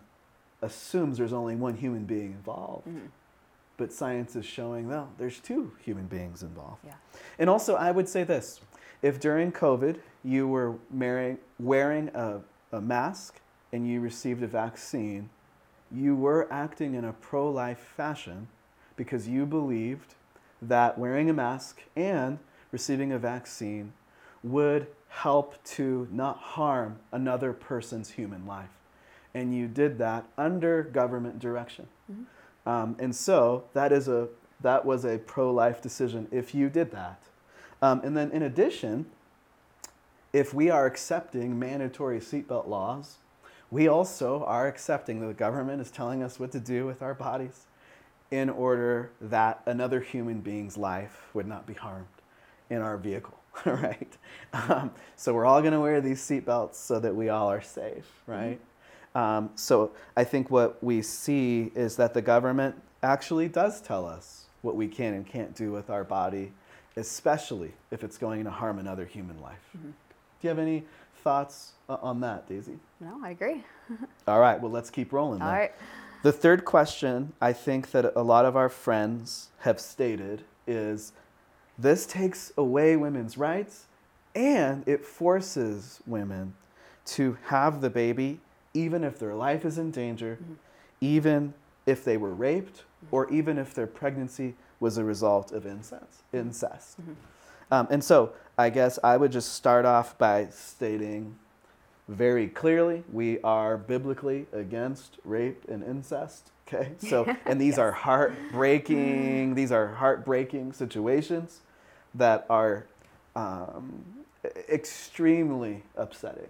assumes 0.63 1.19
there's 1.19 1.33
only 1.33 1.55
one 1.55 1.77
human 1.77 2.05
being 2.05 2.33
involved. 2.33 2.89
But 3.77 3.93
science 3.93 4.37
is 4.37 4.47
showing, 4.47 4.89
no, 4.89 5.09
there's 5.19 5.41
two 5.41 5.73
human 5.81 6.07
beings 6.07 6.43
involved. 6.43 6.85
Yeah. 6.85 6.95
And 7.39 7.51
also, 7.51 7.75
I 7.75 7.91
would 7.91 8.09
say 8.09 8.23
this 8.23 8.61
if 9.03 9.21
during 9.21 9.53
COVID 9.53 9.99
you 10.23 10.49
were 10.49 10.77
marrying, 10.91 11.39
wearing 11.59 12.09
a, 12.15 12.41
a 12.73 12.81
mask 12.81 13.41
and 13.73 13.89
you 13.89 14.01
received 14.01 14.43
a 14.43 14.47
vaccine, 14.47 15.29
you 15.91 16.15
were 16.15 16.47
acting 16.51 16.95
in 16.95 17.05
a 17.05 17.13
pro 17.13 17.51
life 17.51 17.93
fashion 17.97 18.49
because 18.97 19.29
you 19.29 19.45
believed 19.45 20.15
that 20.63 20.99
wearing 20.99 21.29
a 21.29 21.33
mask 21.33 21.83
and 21.97 22.39
receiving 22.71 23.13
a 23.13 23.19
vaccine 23.19 23.93
would 24.43 24.87
help 25.09 25.63
to 25.65 26.09
not 26.11 26.39
harm 26.39 26.99
another 27.13 27.53
person's 27.53 28.11
human 28.11 28.47
life. 28.47 28.71
And 29.33 29.55
you 29.55 29.67
did 29.67 29.99
that 29.99 30.27
under 30.39 30.83
government 30.83 31.39
direction. 31.39 31.89
Mm-hmm. 32.11 32.23
Um, 32.67 32.97
and 32.99 33.15
so 33.15 33.65
that 33.75 33.93
is 33.93 34.09
a 34.09 34.29
that 34.61 34.85
was 34.87 35.05
a 35.05 35.19
pro-life 35.19 35.83
decision 35.83 36.27
if 36.31 36.55
you 36.55 36.71
did 36.71 36.91
that. 36.93 37.21
Um, 37.83 38.01
and 38.03 38.17
then 38.17 38.31
in 38.31 38.43
addition, 38.43 39.07
if 40.33 40.55
we 40.55 40.71
are 40.71 40.87
accepting 40.87 41.59
mandatory 41.59 42.19
seatbelt 42.19 42.67
laws, 42.67 43.19
we 43.71 43.89
also 43.89 44.45
are 44.45 44.67
accepting 44.67 45.21
that 45.21 45.27
the 45.27 45.35
government 45.35 45.83
is 45.83 45.91
telling 45.91 46.23
us 46.23 46.41
what 46.41 46.51
to 46.53 46.61
do 46.61 46.87
with 46.87 47.03
our 47.03 47.15
bodies 47.15 47.67
in 48.31 48.49
order 48.49 49.11
that 49.21 49.61
another 49.67 50.01
human 50.01 50.41
being's 50.41 50.77
life 50.77 51.23
would 51.35 51.47
not 51.47 51.67
be 51.67 51.75
harmed 51.75 52.07
in 52.71 52.79
our 52.79 52.97
vehicle, 52.97 53.39
right? 53.65 54.17
Um, 54.53 54.91
so 55.17 55.35
we're 55.35 55.45
all 55.45 55.61
going 55.61 55.73
to 55.73 55.81
wear 55.81 56.01
these 56.01 56.21
seatbelts 56.21 56.75
so 56.77 56.99
that 57.01 57.15
we 57.15 57.29
all 57.29 57.51
are 57.51 57.63
safe, 57.63 58.23
right? 58.27 58.61
Um, 59.15 59.51
so 59.55 59.93
I 60.17 60.25
think 60.25 60.51
what 60.51 60.83
we 60.83 61.03
see 61.03 61.71
is 61.75 61.97
that 61.97 62.15
the 62.15 62.23
government 62.23 62.75
actually 63.03 63.49
does 63.49 63.81
tell 63.81 64.07
us 64.07 64.47
what 64.63 64.77
we 64.77 64.89
can 64.89 65.15
and 65.15 65.27
can't 65.27 65.55
do 65.55 65.71
with 65.71 65.91
our 65.91 66.05
body, 66.05 66.53
especially 66.97 67.73
if 67.91 68.03
it's 68.03 68.19
going 68.19 68.45
to 68.45 68.51
harm 68.51 68.79
another 68.79 69.05
human 69.05 69.41
life. 69.41 69.61
Do 69.75 69.89
you 70.43 70.49
have 70.49 70.59
any 70.59 70.85
thoughts 71.23 71.73
uh, 71.89 71.97
on 72.03 72.21
that, 72.21 72.49
Daisy? 72.49 72.79
No, 73.01 73.21
I 73.23 73.31
agree. 73.31 73.63
All 74.27 74.41
right, 74.41 74.61
well, 74.61 74.71
let's 74.71 74.91
keep 74.91 75.13
rolling. 75.13 75.43
All 75.43 75.49
then. 75.49 75.59
right. 75.59 75.73
The 76.23 76.33
third 76.33 76.65
question 76.65 77.35
I 77.41 77.53
think 77.53 77.91
that 77.91 78.15
a 78.17 78.23
lot 78.23 78.47
of 78.47 78.57
our 78.57 78.71
friends 78.71 79.51
have 79.61 79.79
stated 79.79 80.43
is 80.67 81.13
this 81.79 82.07
takes 82.07 82.53
away 82.57 82.97
women's 82.97 83.37
rights 83.37 83.87
and 84.35 84.87
it 84.89 85.05
forces 85.05 86.01
women 86.07 86.55
to 87.05 87.37
have 87.45 87.83
the 87.83 87.91
baby 87.91 88.41
even 88.75 89.05
if 89.05 89.19
their 89.19 89.35
life 89.35 89.65
is 89.65 89.79
in 89.79 89.91
danger, 89.91 90.39
mm-hmm. 90.43 90.55
even 91.01 91.55
if 91.87 92.05
they 92.05 92.17
were 92.17 92.35
raped, 92.35 92.79
mm-hmm. 92.79 93.15
or 93.15 93.31
even 93.31 93.57
if 93.57 93.73
their 93.73 93.87
pregnancy 93.87 94.55
was 94.81 94.99
a 94.99 95.05
result 95.05 95.53
of 95.53 95.67
incest. 95.67 96.23
Mm-hmm. 96.29 96.39
incest. 96.39 96.99
Um, 97.71 97.89
and 97.91 98.03
so 98.05 98.33
I 98.59 98.71
guess 98.71 98.99
I 99.03 99.17
would 99.17 99.33
just 99.33 99.55
start 99.55 99.85
off 99.85 100.19
by 100.19 100.49
stating 100.51 101.37
very 102.07 102.49
clearly 102.49 103.03
we 103.11 103.41
are 103.41 103.79
biblically 103.79 104.47
against 104.53 105.17
rape 105.25 105.65
and 105.69 105.83
incest 105.83 106.51
okay? 106.69 106.93
So 106.99 107.25
and 107.47 107.61
these 107.61 107.79
are 107.79 107.93
heartbreaking 107.93 109.55
these 109.55 109.73
are 109.73 109.89
heartbreaking 109.89 110.73
situations 110.73 111.61
that 112.15 112.47
are 112.49 112.87
um, 113.35 114.05
extremely 114.69 115.83
upsetting. 115.97 116.49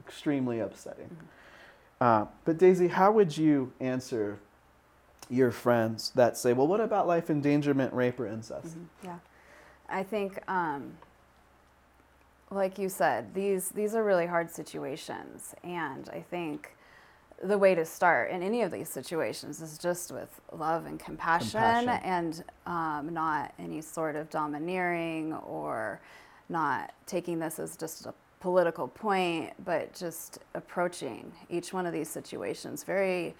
Extremely 0.00 0.60
upsetting 0.60 1.16
uh, 2.00 2.26
but 2.44 2.58
daisy 2.58 2.88
how 2.88 3.10
would 3.12 3.36
you 3.36 3.72
answer 3.80 4.38
your 5.28 5.50
friends 5.50 6.12
that 6.14 6.36
say 6.36 6.52
well 6.52 6.66
what 6.66 6.80
about 6.80 7.06
life 7.06 7.30
endangerment 7.30 7.92
rape 7.92 8.20
or 8.20 8.26
incest? 8.26 8.76
Yeah, 9.02 9.18
I 9.88 10.02
think, 10.02 10.38
um, 10.48 10.92
like 12.50 12.78
you 12.78 12.88
said, 12.88 13.34
these 13.34 13.70
these 13.70 13.94
are 13.94 14.04
really 14.04 14.26
hard 14.26 14.50
situations, 14.50 15.54
and 15.64 16.08
I 16.10 16.20
think 16.20 16.76
the 17.42 17.58
way 17.58 17.74
to 17.74 17.84
start 17.84 18.30
in 18.30 18.42
any 18.42 18.62
of 18.62 18.70
these 18.70 18.88
situations 18.88 19.60
is 19.60 19.76
just 19.78 20.10
with 20.10 20.40
love 20.52 20.86
and 20.86 20.98
compassion, 20.98 21.60
Compassion. 21.60 21.88
and 22.04 22.44
um, 22.66 23.12
not 23.12 23.52
any 23.58 23.82
sort 23.82 24.16
of 24.16 24.30
domineering 24.30 25.34
or 25.34 26.00
not 26.48 26.92
taking 27.06 27.38
this 27.38 27.58
as 27.58 27.76
just 27.76 28.06
a 28.06 28.14
political 28.40 28.88
point, 28.88 29.52
but 29.64 29.94
just 29.94 30.38
approaching 30.54 31.32
each 31.48 31.72
one 31.72 31.86
of 31.86 31.92
these 31.92 32.08
situations 32.08 32.84
very 32.84 33.34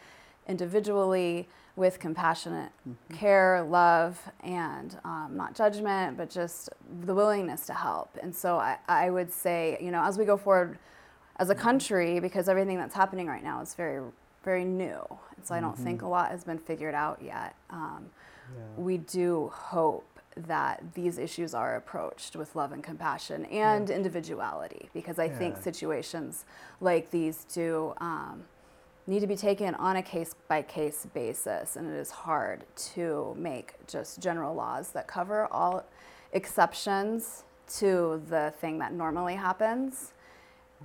individually 0.48 1.48
with 1.76 1.98
compassionate 2.00 2.72
care, 3.12 3.62
love, 3.62 4.18
and 4.40 4.98
um, 5.04 5.32
not 5.36 5.54
judgment, 5.54 6.16
but 6.16 6.30
just 6.30 6.70
the 7.04 7.14
willingness 7.14 7.66
to 7.66 7.74
help. 7.74 8.16
And 8.22 8.34
so 8.34 8.56
I, 8.56 8.78
I 8.88 9.10
would 9.10 9.30
say, 9.30 9.76
you 9.80 9.90
know, 9.90 10.02
as 10.02 10.16
we 10.16 10.24
go 10.24 10.38
forward 10.38 10.78
as 11.36 11.50
a 11.50 11.54
country, 11.54 12.18
because 12.18 12.48
everything 12.48 12.78
that's 12.78 12.94
happening 12.94 13.26
right 13.26 13.44
now 13.44 13.60
is 13.60 13.74
very, 13.74 14.02
very 14.42 14.64
new. 14.64 15.02
And 15.36 15.44
so 15.44 15.54
I 15.54 15.60
don't 15.60 15.76
think 15.76 16.00
a 16.00 16.08
lot 16.08 16.30
has 16.30 16.44
been 16.44 16.58
figured 16.58 16.94
out 16.94 17.20
yet. 17.22 17.54
Um, 17.68 18.08
We 18.76 18.98
do 18.98 19.50
hope 19.52 20.15
that 20.36 20.82
these 20.94 21.18
issues 21.18 21.54
are 21.54 21.76
approached 21.76 22.36
with 22.36 22.54
love 22.54 22.72
and 22.72 22.84
compassion 22.84 23.46
and 23.46 23.90
individuality, 23.90 24.88
because 24.92 25.18
I 25.18 25.28
think 25.28 25.56
situations 25.56 26.44
like 26.80 27.10
these 27.10 27.44
do. 27.52 27.94
Um, 27.98 28.44
need 29.08 29.20
to 29.20 29.26
be 29.28 29.36
taken 29.36 29.72
on 29.76 29.94
a 29.94 30.02
case 30.02 30.34
by 30.48 30.60
case 30.62 31.06
basis, 31.14 31.76
and 31.76 31.88
it 31.88 31.96
is 31.96 32.10
hard 32.10 32.64
to 32.74 33.36
make 33.38 33.74
just 33.86 34.20
general 34.20 34.52
laws 34.52 34.90
that 34.90 35.06
cover 35.06 35.46
all 35.52 35.84
exceptions 36.32 37.44
to 37.68 38.20
the 38.28 38.52
thing 38.60 38.80
that 38.80 38.92
normally 38.92 39.36
happens. 39.36 40.12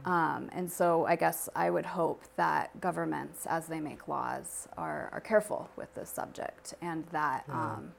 Um, 0.06 0.50
and 0.54 0.72
so 0.72 1.06
I 1.06 1.16
guess 1.16 1.50
I 1.56 1.72
would 1.72 1.86
hope 1.86 2.24
that 2.36 2.80
governments, 2.80 3.48
as 3.50 3.66
they 3.66 3.80
make 3.80 4.08
laws, 4.08 4.68
are, 4.78 5.10
are 5.12 5.20
careful 5.20 5.70
with 5.76 5.94
this 5.96 6.10
subject 6.10 6.76
and 6.82 7.06
that, 7.12 7.44
um, 7.50 7.92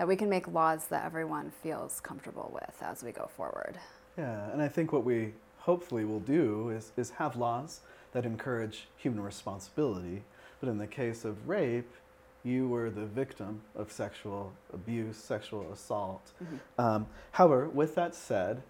that 0.00 0.08
we 0.08 0.16
can 0.16 0.30
make 0.30 0.48
laws 0.48 0.86
that 0.86 1.04
everyone 1.04 1.52
feels 1.62 2.00
comfortable 2.00 2.50
with 2.54 2.74
as 2.80 3.02
we 3.02 3.12
go 3.12 3.28
forward. 3.36 3.74
Yeah, 4.16 4.50
and 4.50 4.62
I 4.62 4.66
think 4.66 4.94
what 4.94 5.04
we 5.04 5.34
hopefully 5.58 6.06
will 6.06 6.20
do 6.20 6.70
is, 6.70 6.92
is 6.96 7.10
have 7.10 7.36
laws 7.36 7.80
that 8.12 8.24
encourage 8.24 8.88
human 8.96 9.22
responsibility. 9.22 10.22
But 10.58 10.70
in 10.70 10.78
the 10.78 10.86
case 10.86 11.26
of 11.26 11.46
rape, 11.46 11.92
you 12.44 12.66
were 12.66 12.88
the 12.88 13.04
victim 13.04 13.60
of 13.76 13.92
sexual 13.92 14.54
abuse, 14.72 15.18
sexual 15.18 15.70
assault. 15.70 16.32
Um, 16.78 17.06
however, 17.32 17.68
with 17.68 17.94
that 17.96 18.14
said, 18.14 18.62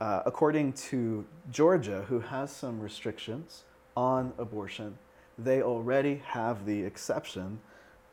uh, 0.00 0.22
according 0.26 0.72
to 0.72 1.24
Georgia, 1.52 2.04
who 2.08 2.18
has 2.18 2.50
some 2.50 2.80
restrictions 2.80 3.62
on 3.96 4.32
abortion, 4.38 4.98
they 5.38 5.62
already 5.62 6.20
have 6.26 6.66
the 6.66 6.82
exception 6.82 7.60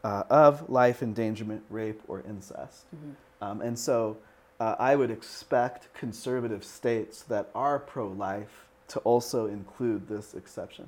uh, 0.06 0.24
of 0.30 0.70
life 0.70 1.02
endangerment, 1.02 1.64
rape, 1.72 2.00
or 2.08 2.22
incest. 2.30 2.86
Um, 3.42 3.62
and 3.62 3.78
so 3.78 4.18
uh, 4.60 4.76
I 4.78 4.96
would 4.96 5.10
expect 5.10 5.92
conservative 5.96 6.64
states 6.64 7.24
that 7.24 7.50
are 7.56 7.80
pro 7.80 8.08
life 8.08 8.68
to 8.90 9.00
also 9.00 9.48
include 9.48 10.08
this 10.08 10.36
exception. 10.36 10.88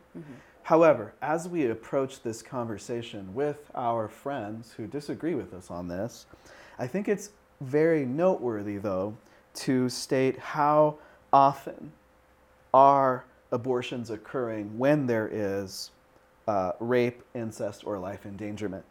However, 0.61 1.13
as 1.21 1.47
we 1.47 1.65
approach 1.65 2.21
this 2.21 2.43
conversation 2.43 3.33
with 3.33 3.71
our 3.73 4.07
friends 4.07 4.73
who 4.73 4.85
disagree 4.85 5.33
with 5.33 5.51
us 5.51 5.71
on 5.71 5.87
this, 5.87 6.27
I 6.77 6.85
think 6.85 7.07
it's 7.07 7.31
very 7.59 8.05
noteworthy, 8.05 8.77
though, 8.77 9.17
to 9.65 9.89
state 9.89 10.37
how 10.37 10.97
often 11.33 11.91
are 12.71 13.25
abortions 13.51 14.11
occurring 14.11 14.77
when 14.77 15.07
there 15.07 15.27
is 15.31 15.89
uh, 16.47 16.73
rape, 16.79 17.23
incest, 17.33 17.83
or 17.83 17.97
life 17.97 18.27
endangerment. 18.27 18.85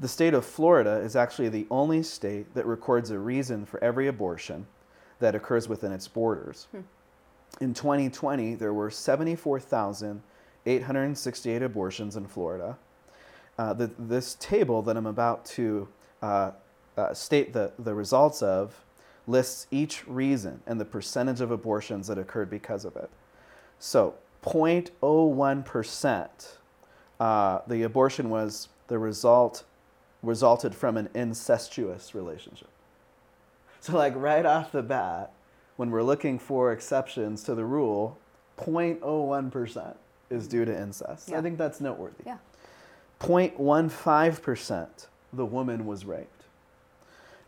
The 0.00 0.08
state 0.08 0.32
of 0.32 0.46
Florida 0.46 0.96
is 0.96 1.14
actually 1.14 1.50
the 1.50 1.66
only 1.70 2.02
state 2.02 2.54
that 2.54 2.64
records 2.64 3.10
a 3.10 3.18
reason 3.18 3.66
for 3.66 3.84
every 3.84 4.08
abortion 4.08 4.66
that 5.18 5.34
occurs 5.34 5.68
within 5.68 5.92
its 5.92 6.08
borders. 6.08 6.68
In 7.60 7.74
2020, 7.74 8.54
there 8.54 8.72
were 8.72 8.90
74,868 8.90 11.62
abortions 11.62 12.16
in 12.16 12.26
Florida. 12.26 12.78
Uh, 13.58 13.74
the, 13.74 13.90
this 13.98 14.38
table 14.40 14.80
that 14.80 14.96
I'm 14.96 15.04
about 15.04 15.44
to 15.46 15.86
uh, 16.22 16.52
uh, 16.96 17.12
state 17.12 17.52
the, 17.52 17.72
the 17.78 17.94
results 17.94 18.40
of 18.40 18.82
lists 19.26 19.66
each 19.70 20.08
reason 20.08 20.62
and 20.66 20.80
the 20.80 20.86
percentage 20.86 21.42
of 21.42 21.50
abortions 21.50 22.06
that 22.06 22.16
occurred 22.16 22.48
because 22.48 22.86
of 22.86 22.96
it. 22.96 23.10
So, 23.78 24.14
0.01%, 24.44 26.28
uh, 27.20 27.58
the 27.66 27.82
abortion 27.82 28.30
was 28.30 28.70
the 28.88 28.98
result 28.98 29.64
resulted 30.22 30.74
from 30.74 30.96
an 30.96 31.08
incestuous 31.14 32.14
relationship. 32.14 32.68
So, 33.80 33.96
like 33.96 34.14
right 34.14 34.44
off 34.44 34.72
the 34.72 34.82
bat, 34.82 35.32
when 35.76 35.90
we're 35.90 36.02
looking 36.02 36.38
for 36.38 36.72
exceptions 36.72 37.42
to 37.44 37.54
the 37.54 37.64
rule, 37.64 38.18
0.01% 38.58 39.94
is 40.28 40.46
due 40.46 40.64
to 40.64 40.78
incest. 40.78 41.32
I 41.32 41.40
think 41.40 41.56
that's 41.56 41.80
noteworthy. 41.80 42.24
Yeah. 42.26 42.38
0.15%, 43.20 45.06
the 45.32 45.46
woman 45.46 45.86
was 45.86 46.04
raped. 46.04 46.44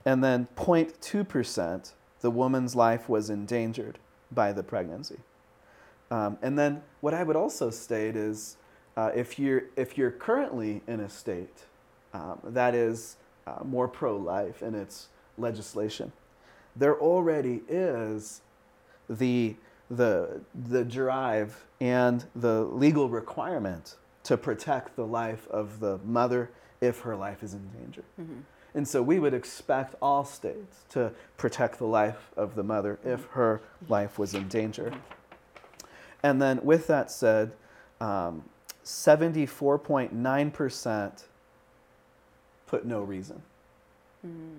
And 0.04 0.22
then 0.22 0.48
0.2%, 0.56 1.92
the 2.20 2.30
woman's 2.30 2.74
life 2.74 3.08
was 3.08 3.30
endangered 3.30 3.98
by 4.30 4.52
the 4.52 4.62
pregnancy. 4.62 5.18
Um, 6.10 6.38
and 6.42 6.58
then 6.58 6.82
what 7.00 7.14
I 7.14 7.22
would 7.22 7.36
also 7.36 7.70
state 7.70 8.16
is 8.16 8.56
uh, 8.96 9.10
if, 9.14 9.38
you're, 9.38 9.64
if 9.76 9.96
you're 9.96 10.10
currently 10.10 10.82
in 10.86 11.00
a 11.00 11.08
state 11.08 11.64
um, 12.12 12.38
that 12.44 12.74
is 12.74 13.16
uh, 13.46 13.64
more 13.64 13.88
pro 13.88 14.16
life 14.16 14.62
in 14.62 14.74
its 14.74 15.08
legislation, 15.38 16.12
there 16.76 16.98
already 16.98 17.62
is 17.68 18.42
the, 19.08 19.56
the, 19.90 20.40
the 20.68 20.84
drive 20.84 21.64
and 21.80 22.24
the 22.34 22.64
legal 22.64 23.08
requirement 23.08 23.96
to 24.24 24.36
protect 24.36 24.96
the 24.96 25.06
life 25.06 25.46
of 25.48 25.80
the 25.80 25.98
mother 26.04 26.50
if 26.80 27.00
her 27.00 27.16
life 27.16 27.42
is 27.42 27.54
in 27.54 27.68
danger. 27.68 28.04
And 28.74 28.88
so 28.88 29.02
we 29.02 29.18
would 29.18 29.34
expect 29.34 29.96
all 30.00 30.24
states 30.24 30.84
to 30.90 31.12
protect 31.36 31.78
the 31.78 31.86
life 31.86 32.30
of 32.36 32.54
the 32.54 32.62
mother 32.62 32.98
if 33.04 33.26
her 33.32 33.60
life 33.88 34.18
was 34.18 34.32
in 34.34 34.48
danger. 34.48 34.92
And 36.22 36.40
then, 36.40 36.60
with 36.62 36.86
that 36.86 37.10
said, 37.10 37.52
um, 38.00 38.44
74.9% 38.84 41.22
put 42.72 42.86
no 42.86 43.02
reason. 43.02 43.42
Mm. 44.26 44.56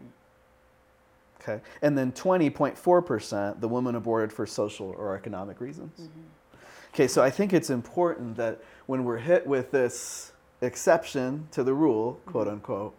Okay. 1.41 1.61
And 1.81 1.97
then 1.97 2.11
20.4%, 2.11 3.59
the 3.59 3.67
woman 3.67 3.95
aborted 3.95 4.31
for 4.31 4.45
social 4.45 4.93
or 4.99 5.15
economic 5.15 5.59
reasons. 5.59 5.99
Mm-hmm. 5.99 6.59
Okay, 6.93 7.07
so 7.07 7.23
I 7.23 7.31
think 7.31 7.53
it's 7.53 7.71
important 7.71 8.37
that 8.37 8.59
when 8.85 9.03
we're 9.03 9.17
hit 9.17 9.47
with 9.47 9.71
this 9.71 10.31
exception 10.61 11.47
to 11.51 11.63
the 11.63 11.73
rule, 11.73 12.13
mm-hmm. 12.13 12.31
quote 12.31 12.47
unquote, 12.47 12.95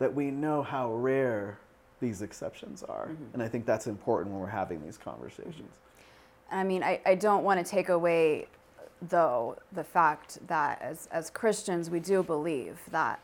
that 0.00 0.14
we 0.14 0.30
know 0.30 0.62
how 0.62 0.92
rare 0.92 1.58
these 2.00 2.20
exceptions 2.20 2.82
are. 2.82 3.06
Mm-hmm. 3.06 3.24
And 3.32 3.42
I 3.42 3.48
think 3.48 3.64
that's 3.64 3.86
important 3.86 4.32
when 4.32 4.42
we're 4.42 4.48
having 4.48 4.84
these 4.84 4.98
conversations. 4.98 5.78
I 6.52 6.62
mean, 6.62 6.82
I, 6.82 7.00
I 7.06 7.14
don't 7.14 7.42
want 7.42 7.64
to 7.64 7.68
take 7.68 7.88
away, 7.88 8.48
though, 9.08 9.56
the 9.72 9.82
fact 9.82 10.46
that 10.46 10.82
as, 10.82 11.08
as 11.10 11.30
Christians, 11.30 11.88
we 11.88 12.00
do 12.00 12.22
believe 12.22 12.78
that 12.90 13.20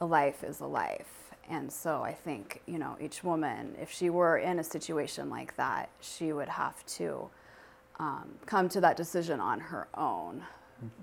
a 0.00 0.06
life 0.06 0.44
is 0.44 0.60
a 0.60 0.66
life. 0.66 1.32
And 1.50 1.72
so 1.72 2.02
I 2.02 2.12
think, 2.12 2.60
you 2.66 2.78
know, 2.78 2.96
each 3.00 3.24
woman, 3.24 3.74
if 3.80 3.90
she 3.90 4.10
were 4.10 4.36
in 4.36 4.58
a 4.58 4.64
situation 4.64 5.30
like 5.30 5.56
that, 5.56 5.88
she 6.00 6.32
would 6.32 6.48
have 6.48 6.84
to 6.86 7.30
um, 7.98 8.34
come 8.46 8.68
to 8.68 8.80
that 8.82 8.96
decision 8.96 9.40
on 9.40 9.60
her 9.60 9.88
own. 9.94 10.42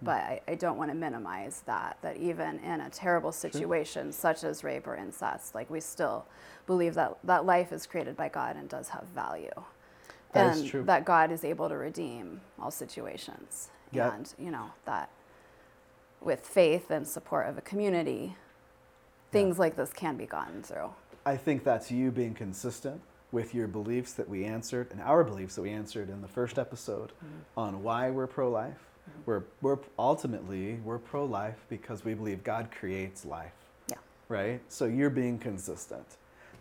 But 0.03 0.21
I, 0.21 0.41
I 0.47 0.55
don't 0.55 0.77
want 0.77 0.89
to 0.91 0.95
minimize 0.95 1.63
that, 1.65 1.97
that 2.01 2.15
even 2.15 2.59
in 2.59 2.79
a 2.79 2.89
terrible 2.89 3.33
situation 3.33 4.13
such 4.13 4.45
as 4.45 4.63
rape 4.63 4.87
or 4.87 4.95
incest, 4.95 5.53
like 5.53 5.69
we 5.69 5.81
still 5.81 6.25
believe 6.65 6.93
that, 6.93 7.17
that 7.25 7.45
life 7.45 7.73
is 7.73 7.85
created 7.85 8.15
by 8.15 8.29
God 8.29 8.55
and 8.55 8.69
does 8.69 8.87
have 8.89 9.03
value 9.13 9.49
That 10.33 10.57
and 10.57 10.87
that 10.87 11.03
God 11.03 11.29
is 11.29 11.43
able 11.43 11.67
to 11.67 11.75
redeem 11.75 12.39
all 12.57 12.71
situations. 12.71 13.69
Yeah. 13.91 14.13
And, 14.13 14.33
you 14.39 14.49
know, 14.49 14.71
that 14.85 15.09
with 16.21 16.39
faith 16.39 16.89
and 16.89 17.05
support 17.05 17.47
of 17.47 17.57
a 17.57 17.61
community, 17.61 18.37
things 19.35 19.59
like 19.59 19.75
this 19.75 19.91
can 19.91 20.15
be 20.15 20.25
gotten 20.25 20.63
through. 20.63 20.89
I 21.25 21.35
think 21.35 21.65
that's 21.65 21.91
you 21.91 22.09
being 22.09 22.33
consistent 22.33 23.01
with 23.33 23.53
your 23.53 23.67
beliefs 23.67 24.13
that 24.13 24.29
we 24.29 24.45
answered 24.45 24.87
and 24.91 25.01
our 25.01 25.25
beliefs 25.25 25.55
that 25.55 25.63
we 25.63 25.71
answered 25.71 26.09
in 26.09 26.21
the 26.21 26.27
first 26.27 26.57
episode 26.57 27.09
mm-hmm. 27.09 27.59
on 27.59 27.83
why 27.83 28.09
we're 28.09 28.27
pro-life. 28.27 28.77
Mm-hmm. 29.09 29.19
We're, 29.25 29.43
we're 29.61 29.79
ultimately 29.99 30.75
we're 30.85 30.99
pro-life 30.99 31.65
because 31.67 32.05
we 32.05 32.13
believe 32.13 32.45
God 32.45 32.69
creates 32.71 33.25
life. 33.25 33.51
Yeah. 33.89 33.97
right? 34.29 34.61
So 34.69 34.85
you're 34.85 35.09
being 35.09 35.37
consistent. 35.37 36.05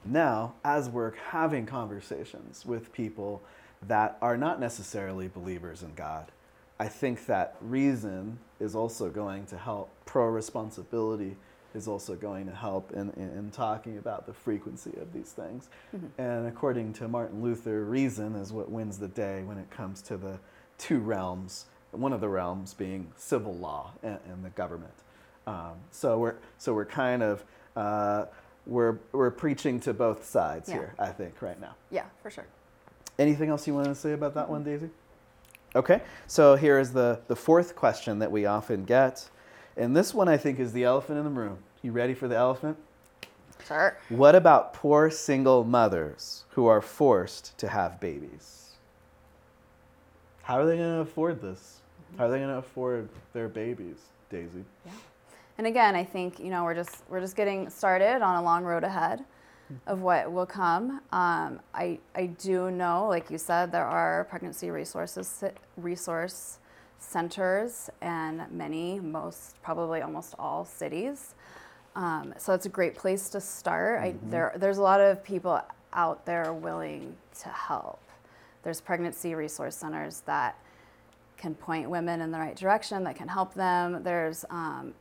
Now, 0.05 0.55
as 0.65 0.89
we're 0.89 1.15
having 1.31 1.67
conversations 1.67 2.67
with 2.67 2.93
people 2.93 3.41
that 3.87 4.19
are 4.21 4.37
not 4.37 4.59
necessarily 4.59 5.29
believers 5.29 5.85
in 5.85 5.95
God, 5.95 6.33
I 6.81 6.89
think 6.89 7.27
that 7.27 7.55
reason 7.61 8.41
is 8.59 8.75
also 8.75 9.11
going 9.11 9.47
to 9.47 9.57
help. 9.57 9.91
Pro 10.07 10.27
responsibility 10.27 11.37
is 11.75 11.89
also 11.89 12.15
going 12.15 12.47
to 12.47 12.55
help 12.55 12.93
in, 12.93 13.11
in, 13.17 13.31
in 13.37 13.51
talking 13.51 13.99
about 13.99 14.27
the 14.27 14.33
frequency 14.33 14.93
of 15.01 15.13
these 15.13 15.31
things. 15.33 15.69
And 16.19 16.47
according 16.47 16.93
to 16.95 17.09
Martin 17.09 17.43
Luther, 17.43 17.85
reason 17.85 18.37
is 18.37 18.53
what 18.53 18.71
wins 18.71 18.99
the 18.99 19.09
day 19.09 19.43
when 19.43 19.59
it 19.59 19.69
comes 19.71 20.01
to 20.03 20.17
the 20.17 20.39
two 20.79 20.99
realms, 20.99 21.67
one 21.91 22.13
of 22.13 22.21
the 22.21 22.29
realms 22.29 22.75
being 22.75 23.13
civil 23.17 23.55
law 23.55 23.91
and, 24.03 24.19
and 24.31 24.45
the 24.45 24.51
government. 24.51 24.95
Um, 25.47 25.73
so 25.91 26.19
we're 26.19 26.37
so 26.59 26.73
we're 26.73 26.87
kind 26.87 27.23
of 27.23 27.45
uh, 27.77 28.27
we're 28.67 28.99
we're 29.13 29.31
preaching 29.31 29.79
to 29.81 29.93
both 29.93 30.25
sides 30.25 30.69
Yeah. 30.69 30.75
here. 30.77 30.95
I 30.99 31.09
think 31.11 31.43
right 31.43 31.61
now. 31.61 31.75
Yeah, 31.91 32.05
for 32.23 32.31
sure. 32.31 32.47
Anything 33.19 33.51
else 33.51 33.67
you 33.67 33.75
want 33.75 33.87
to 33.89 33.95
say 33.95 34.13
about 34.13 34.35
that 34.35 34.49
one, 34.49 34.65
Daisy? 34.65 34.89
Okay, 35.77 36.01
so 36.29 36.55
here 36.57 36.79
is 36.79 36.93
the 36.93 37.21
the 37.27 37.37
fourth 37.37 37.75
question 37.77 38.21
that 38.21 38.31
we 38.33 38.47
often 38.47 38.85
get, 38.85 39.29
and 39.77 39.97
this 39.97 40.15
one 40.15 40.29
I 40.29 40.37
think 40.37 40.59
is 40.59 40.73
the 40.73 40.85
elephant 40.85 41.19
in 41.19 41.25
the 41.25 41.31
room. 41.31 41.59
You 41.83 41.93
ready 41.93 42.15
for 42.15 42.29
the 42.29 42.37
elephant? 42.37 42.77
Sure. 43.67 43.97
What 44.09 44.35
about 44.35 44.75
poor 44.75 45.11
single 45.11 45.65
mothers 45.65 46.45
who 46.51 46.67
are 46.67 46.81
forced 46.81 47.57
to 47.59 47.69
have 47.69 48.01
babies? 48.01 48.73
How 50.43 50.59
are 50.59 50.67
they 50.67 50.77
going 50.77 50.95
to 50.97 51.01
afford 51.01 51.41
this? 51.41 51.81
How 52.19 52.27
are 52.27 52.31
they 52.31 52.39
going 52.39 52.51
to 52.51 52.59
afford 52.59 53.09
their 53.33 53.49
babies, 53.49 53.97
Daisy? 54.31 54.65
Yeah. 54.85 54.93
And 55.57 55.67
again, 55.67 55.95
I 55.95 56.05
think 56.05 56.39
you 56.39 56.51
know 56.51 56.65
we're 56.65 56.75
just 56.75 57.03
we're 57.09 57.21
just 57.21 57.37
getting 57.37 57.71
started 57.71 58.23
on 58.23 58.37
a 58.37 58.43
long 58.43 58.65
road 58.65 58.85
ahead 58.85 59.25
of 59.87 60.01
what 60.03 60.31
will 60.31 60.47
come. 60.47 61.01
Um, 61.13 61.61
I 61.73 61.99
I 62.15 62.27
do 62.27 62.71
know, 62.71 63.07
like 63.09 63.31
you 63.31 63.39
said, 63.39 63.73
there 63.73 63.87
are 63.87 64.25
pregnancy 64.25 64.71
resources 64.71 65.45
resource 65.77 66.59
centers 66.99 67.91
and 68.01 68.43
many, 68.51 69.01
most 69.01 69.61
probably 69.63 70.01
almost 70.01 70.35
all 70.39 70.65
cities. 70.65 71.35
Um, 71.97 72.35
so 72.39 72.55
it's 72.55 72.67
a 72.67 72.71
great 72.71 72.95
place 72.97 73.29
to 73.31 73.41
start. 73.41 74.01
I, 74.01 74.15
there 74.25 74.53
there's 74.57 74.79
a 74.79 74.83
lot 74.83 75.01
of 75.01 75.23
people 75.23 75.61
out 75.93 76.27
there 76.27 76.53
willing 76.53 77.15
to 77.43 77.49
help. 77.49 78.01
There's 78.65 78.81
pregnancy 78.81 79.35
resource 79.35 79.77
centers 79.77 80.21
that 80.27 80.59
can 81.37 81.55
point 81.55 81.89
women 81.89 82.21
in 82.21 82.33
the 82.33 82.39
right 82.39 82.57
direction, 82.57 83.05
that 83.05 83.17
can 83.17 83.29
help 83.29 83.55
them. 83.55 84.03
There's 84.03 84.45
um, 84.51 84.95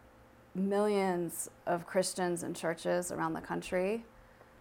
millions 0.53 1.49
of 1.65 1.87
Christians 1.87 2.43
and 2.43 2.55
churches 2.55 3.11
around 3.11 3.33
the 3.33 3.41
country 3.41 4.03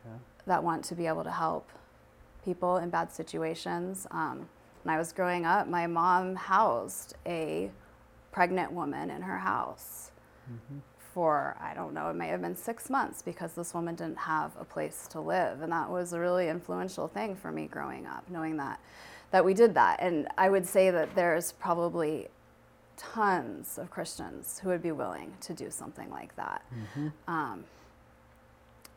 Yeah. 0.05 0.13
that 0.47 0.63
want 0.63 0.85
to 0.87 0.95
be 0.95 1.07
able 1.07 1.25
to 1.25 1.31
help 1.31 1.69
people 2.45 2.77
in 2.79 2.91
bad 2.91 3.13
situations. 3.13 4.07
Um, 4.11 4.49
When 4.83 4.95
I 4.95 4.99
was 4.99 5.13
growing 5.13 5.47
up, 5.47 5.69
my 5.69 5.87
mom 5.87 6.35
housed 6.35 7.15
a 7.27 7.71
pregnant 8.33 8.73
woman 8.73 9.11
in 9.11 9.23
her 9.23 9.39
house 9.39 10.11
mm-hmm. 10.51 10.79
for, 11.13 11.57
I 11.61 11.75
don't 11.75 11.95
know, 11.95 12.11
it 12.11 12.15
may 12.15 12.29
have 12.29 12.41
been 12.41 12.57
six 12.57 12.91
months 12.91 13.23
because 13.23 13.53
this 13.53 13.75
woman 13.75 13.95
didn't 13.95 14.19
have 14.19 14.53
a 14.59 14.65
place 14.65 15.07
to 15.09 15.21
live. 15.21 15.63
And 15.63 15.73
that 15.73 15.89
was 15.89 16.13
a 16.13 16.21
really 16.21 16.49
influential 16.49 17.07
thing 17.09 17.37
for 17.37 17.53
me 17.53 17.67
growing 17.67 18.07
up, 18.07 18.25
knowing 18.29 18.57
that, 18.57 18.81
that 19.31 19.45
we 19.45 19.55
did 19.55 19.75
that. 19.75 20.01
And 20.01 20.29
I 20.37 20.49
would 20.51 20.67
say 20.67 20.91
that 20.91 21.15
there's 21.15 21.53
probably 21.53 22.29
tons 22.97 23.79
of 23.79 23.91
Christians 23.91 24.59
who 24.63 24.69
would 24.71 24.83
be 24.83 24.93
willing 24.93 25.33
to 25.43 25.55
do 25.55 25.71
something 25.71 26.11
like 26.11 26.35
that. 26.37 26.63
Mm-hmm. 26.75 27.09
Um, 27.29 27.65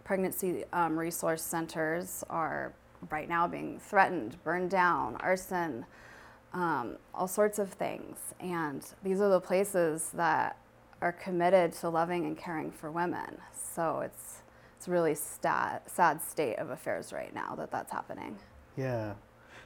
pregnancy 0.04 0.64
um, 0.72 0.98
resource 0.98 1.42
centers 1.42 2.24
are 2.30 2.74
right 3.10 3.30
now 3.30 3.48
being 3.48 3.80
threatened, 3.80 4.42
burned 4.44 4.70
down, 4.70 5.16
arson, 5.18 5.86
um, 6.54 6.98
all 7.14 7.28
sorts 7.28 7.60
of 7.60 7.72
things. 7.72 8.18
And 8.40 8.86
these 9.04 9.22
are 9.22 9.30
the 9.30 9.40
places 9.40 10.10
that 10.14 10.58
are 11.02 11.12
committed 11.12 11.74
to 11.74 11.90
loving 11.90 12.26
and 12.26 12.38
caring 12.38 12.72
for 12.72 12.92
women. 12.92 13.38
So 13.54 14.00
it's 14.00 14.42
it's 14.78 14.88
really 14.88 15.16
stat, 15.16 15.90
sad 15.90 16.22
state 16.22 16.58
of 16.58 16.70
affairs 16.70 17.12
right 17.14 17.34
now 17.34 17.56
that 17.56 17.72
that's 17.72 17.92
happening. 17.92 18.38
Yeah. 18.78 19.14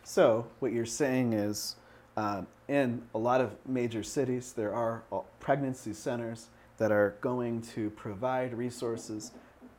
So 0.04 0.48
what 0.60 0.72
you're 0.72 0.86
saying 0.86 1.34
is, 1.34 1.76
uh, 2.16 2.44
in 2.68 3.02
a 3.14 3.18
lot 3.18 3.42
of 3.42 3.56
major 3.68 4.04
cities, 4.04 4.54
there 4.54 4.74
are 4.74 5.04
pregnancy 5.40 5.94
centers 5.94 6.48
that 6.78 6.92
are 6.92 7.16
going 7.22 7.62
to 7.62 7.90
provide 7.92 8.54
resources 8.54 9.32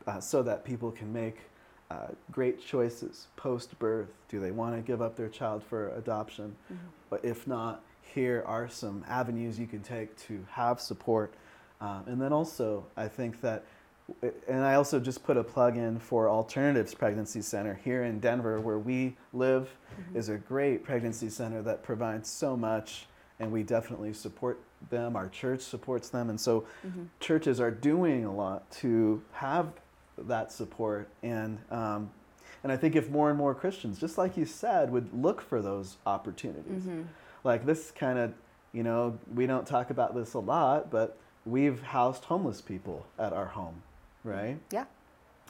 uh, 0.05 0.19
so 0.19 0.43
that 0.43 0.63
people 0.63 0.91
can 0.91 1.11
make 1.11 1.37
uh, 1.91 2.07
great 2.31 2.65
choices 2.65 3.27
post 3.35 3.77
birth. 3.79 4.09
Do 4.29 4.39
they 4.39 4.51
want 4.51 4.75
to 4.75 4.81
give 4.81 5.01
up 5.01 5.15
their 5.15 5.27
child 5.29 5.61
for 5.63 5.89
adoption? 5.95 6.55
Mm-hmm. 6.71 6.85
But 7.09 7.25
if 7.25 7.47
not, 7.47 7.83
here 8.01 8.43
are 8.45 8.69
some 8.69 9.03
avenues 9.07 9.59
you 9.59 9.67
can 9.67 9.81
take 9.81 10.15
to 10.27 10.45
have 10.49 10.79
support. 10.79 11.33
Um, 11.81 12.03
and 12.07 12.21
then 12.21 12.31
also, 12.31 12.85
I 12.95 13.07
think 13.07 13.41
that, 13.41 13.65
and 14.47 14.63
I 14.63 14.75
also 14.75 14.99
just 14.99 15.23
put 15.23 15.37
a 15.37 15.43
plug 15.43 15.75
in 15.77 15.99
for 15.99 16.29
Alternatives 16.29 16.93
Pregnancy 16.93 17.41
Center 17.41 17.79
here 17.83 18.03
in 18.03 18.19
Denver, 18.19 18.59
where 18.61 18.79
we 18.79 19.17
live, 19.33 19.69
mm-hmm. 19.99 20.17
is 20.17 20.29
a 20.29 20.37
great 20.37 20.83
pregnancy 20.83 21.29
center 21.29 21.61
that 21.63 21.83
provides 21.83 22.29
so 22.29 22.55
much, 22.55 23.07
and 23.39 23.51
we 23.51 23.63
definitely 23.63 24.13
support 24.13 24.59
them. 24.89 25.15
Our 25.15 25.29
church 25.29 25.61
supports 25.61 26.09
them, 26.09 26.29
and 26.29 26.39
so 26.39 26.65
mm-hmm. 26.85 27.03
churches 27.19 27.59
are 27.59 27.71
doing 27.71 28.25
a 28.25 28.33
lot 28.33 28.69
to 28.81 29.21
have 29.33 29.73
that 30.17 30.51
support. 30.51 31.09
And, 31.23 31.59
um, 31.69 32.11
and 32.63 32.71
I 32.71 32.77
think 32.77 32.95
if 32.95 33.09
more 33.09 33.29
and 33.29 33.37
more 33.37 33.55
Christians, 33.55 33.99
just 33.99 34.17
like 34.17 34.37
you 34.37 34.45
said, 34.45 34.91
would 34.91 35.13
look 35.13 35.41
for 35.41 35.61
those 35.61 35.97
opportunities, 36.05 36.83
mm-hmm. 36.83 37.03
like 37.43 37.65
this 37.65 37.91
kind 37.91 38.19
of, 38.19 38.33
you 38.73 38.83
know, 38.83 39.17
we 39.33 39.47
don't 39.47 39.65
talk 39.65 39.89
about 39.89 40.15
this 40.15 40.33
a 40.33 40.39
lot, 40.39 40.91
but 40.91 41.17
we've 41.45 41.81
housed 41.81 42.25
homeless 42.25 42.61
people 42.61 43.05
at 43.17 43.33
our 43.33 43.47
home, 43.47 43.81
right? 44.23 44.59
Yeah. 44.71 44.85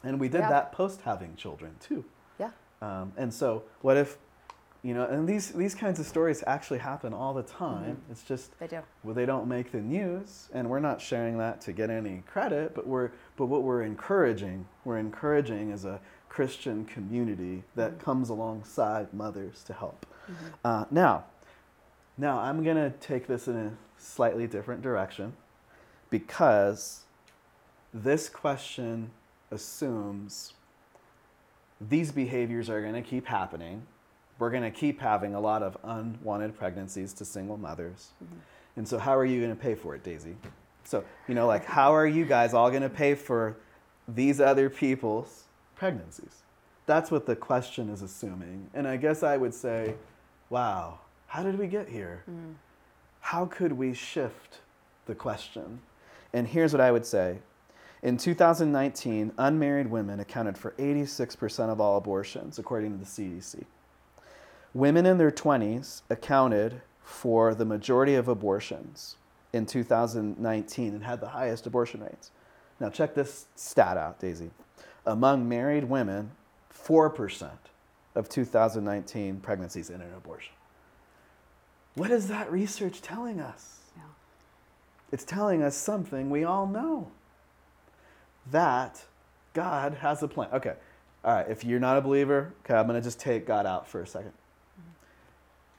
And 0.04 0.20
we 0.20 0.30
did 0.30 0.40
yeah. 0.40 0.50
that 0.50 0.72
post 0.72 1.02
having 1.02 1.36
children 1.36 1.76
too. 1.80 2.06
Yeah. 2.40 2.52
Um, 2.82 3.14
and 3.18 3.34
so, 3.34 3.64
what 3.82 3.98
if 3.98 4.18
you 4.84 4.94
know 4.94 5.06
and 5.06 5.28
these 5.28 5.52
these 5.52 5.76
kinds 5.76 6.00
of 6.00 6.06
stories 6.06 6.44
actually 6.48 6.80
happen 6.80 7.14
all 7.14 7.34
the 7.34 7.44
time 7.44 7.92
mm-hmm. 7.98 8.12
it's 8.12 8.24
just 8.24 8.58
they 8.60 8.68
do 8.68 8.80
well 9.04 9.14
they 9.14 9.26
don't 9.26 9.48
make 9.48 9.72
the 9.72 9.80
news 9.80 10.50
and 10.54 10.70
we're 10.70 10.80
not 10.80 11.00
sharing 11.00 11.38
that 11.38 11.62
to 11.62 11.72
get 11.72 11.90
any 11.90 12.24
credit 12.26 12.74
but 12.74 12.88
we're 12.88 13.12
but 13.38 13.46
what 13.46 13.64
we're 13.64 13.84
encouraging 13.84 14.66
we're 14.84 14.98
encouraging 14.98 15.72
as 15.72 15.86
a 15.86 16.00
christian 16.30 16.86
community 16.86 17.64
that 17.76 17.92
mm-hmm. 17.92 18.04
comes 18.04 18.30
alongside 18.30 19.14
mothers 19.14 19.64
to 19.64 19.74
help 19.74 20.06
mm-hmm. 20.24 20.48
uh, 20.66 20.86
now 20.90 21.24
now 22.18 22.40
i'm 22.40 22.64
going 22.64 22.78
to 22.78 22.90
take 23.00 23.28
this 23.28 23.48
in 23.48 23.56
a 23.56 23.72
slightly 23.98 24.48
different 24.48 24.82
direction 24.82 25.34
because 26.10 27.02
this 27.94 28.30
question 28.30 29.12
assumes 29.52 30.54
these 31.80 32.12
behaviors 32.12 32.70
are 32.70 32.82
going 32.82 32.94
to 32.94 33.02
keep 33.02 33.28
happening 33.28 33.86
we're 34.42 34.50
going 34.50 34.64
to 34.64 34.72
keep 34.72 35.00
having 35.00 35.36
a 35.36 35.40
lot 35.40 35.62
of 35.62 35.78
unwanted 35.84 36.58
pregnancies 36.58 37.14
to 37.14 37.24
single 37.24 37.58
mothers. 37.58 38.10
Mm-hmm. 38.24 38.40
And 38.76 38.88
so, 38.88 38.98
how 38.98 39.16
are 39.16 39.24
you 39.24 39.40
going 39.40 39.56
to 39.56 39.62
pay 39.62 39.76
for 39.76 39.94
it, 39.94 40.04
Daisy? 40.04 40.36
So, 40.84 41.04
you 41.28 41.36
know, 41.36 41.46
like, 41.46 41.64
how 41.64 41.94
are 41.94 42.08
you 42.08 42.26
guys 42.26 42.56
all 42.56 42.72
going 42.72 42.82
to 42.82 42.90
pay 42.90 43.14
for 43.14 43.56
these 44.08 44.42
other 44.42 44.68
people's 44.68 45.44
pregnancies? 45.76 46.42
That's 46.88 47.12
what 47.12 47.28
the 47.28 47.36
question 47.36 47.88
is 47.90 48.02
assuming. 48.02 48.68
And 48.74 48.88
I 48.88 48.98
guess 48.98 49.22
I 49.22 49.38
would 49.38 49.54
say, 49.54 49.94
wow, 50.50 50.98
how 51.28 51.44
did 51.44 51.60
we 51.60 51.68
get 51.68 51.88
here? 51.88 52.24
Mm. 52.28 52.56
How 53.20 53.46
could 53.46 53.74
we 53.74 53.94
shift 53.94 54.58
the 55.06 55.14
question? 55.14 55.82
And 56.34 56.48
here's 56.48 56.74
what 56.74 56.82
I 56.82 56.92
would 56.92 57.06
say. 57.06 57.38
In 58.02 58.18
2019, 58.18 59.34
unmarried 59.38 59.86
women 59.86 60.20
accounted 60.20 60.58
for 60.58 60.72
86% 60.80 61.70
of 61.70 61.80
all 61.80 61.98
abortions, 61.98 62.58
according 62.58 62.92
to 62.94 62.98
the 62.98 63.06
CDC. 63.06 63.66
Women 64.74 65.06
in 65.06 65.18
their 65.18 65.32
20s 65.32 66.02
accounted 66.10 66.82
for 67.04 67.54
the 67.54 67.66
majority 67.66 68.16
of 68.16 68.28
abortions 68.28 69.18
in 69.54 69.66
2019 69.66 70.94
and 70.94 71.04
had 71.04 71.20
the 71.20 71.30
highest 71.30 71.68
abortion 71.68 72.02
rates. 72.02 72.32
Now, 72.80 72.90
check 72.90 73.14
this 73.14 73.48
stat 73.56 73.98
out, 73.98 74.20
Daisy. 74.20 74.50
Among 75.06 75.48
married 75.48 75.84
women, 75.86 76.32
4% 76.74 77.50
of 78.16 78.30
2019 78.30 79.40
pregnancies 79.42 79.90
ended 79.90 80.10
in 80.10 80.14
abortion. 80.16 80.54
What 81.96 82.12
is 82.12 82.28
that 82.30 82.52
research 82.52 83.02
telling 83.02 83.40
us? 83.42 83.80
Yeah. 83.98 84.04
It's 85.12 85.26
telling 85.26 85.62
us 85.62 85.76
something 85.76 86.30
we 86.30 86.44
all 86.44 86.66
know 86.66 87.12
that 88.50 89.04
God 89.54 89.96
has 89.96 90.24
a 90.24 90.28
plan. 90.28 90.50
Okay, 90.54 90.76
all 91.24 91.36
right, 91.36 91.50
if 91.50 91.64
you're 91.64 91.80
not 91.80 91.98
a 91.98 92.02
believer, 92.02 92.54
okay, 92.64 92.74
I'm 92.74 92.88
going 92.88 93.00
to 93.00 93.04
just 93.04 93.20
take 93.20 93.46
God 93.46 93.66
out 93.66 93.88
for 93.88 94.02
a 94.02 94.08
second. 94.08 94.32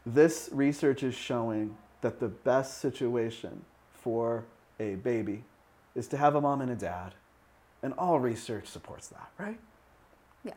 This 0.04 0.48
research 0.52 1.02
is 1.02 1.14
showing 1.14 1.76
that 2.00 2.18
the 2.18 2.28
best 2.28 2.78
situation 2.78 3.64
for 3.92 4.44
a 4.80 4.96
baby 4.96 5.44
is 5.94 6.08
to 6.08 6.16
have 6.16 6.34
a 6.34 6.40
mom 6.40 6.60
and 6.60 6.70
a 6.70 6.74
dad. 6.74 7.14
And 7.82 7.94
all 7.94 8.20
research 8.20 8.66
supports 8.66 9.08
that, 9.08 9.30
right? 9.38 9.58
Yeah. 10.44 10.52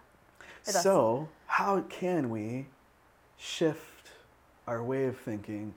So, 0.64 1.30
how 1.48 1.82
can 1.82 2.30
we 2.30 2.68
shift 3.38 4.10
our 4.68 4.84
way 4.84 5.06
of 5.06 5.18
thinking 5.18 5.74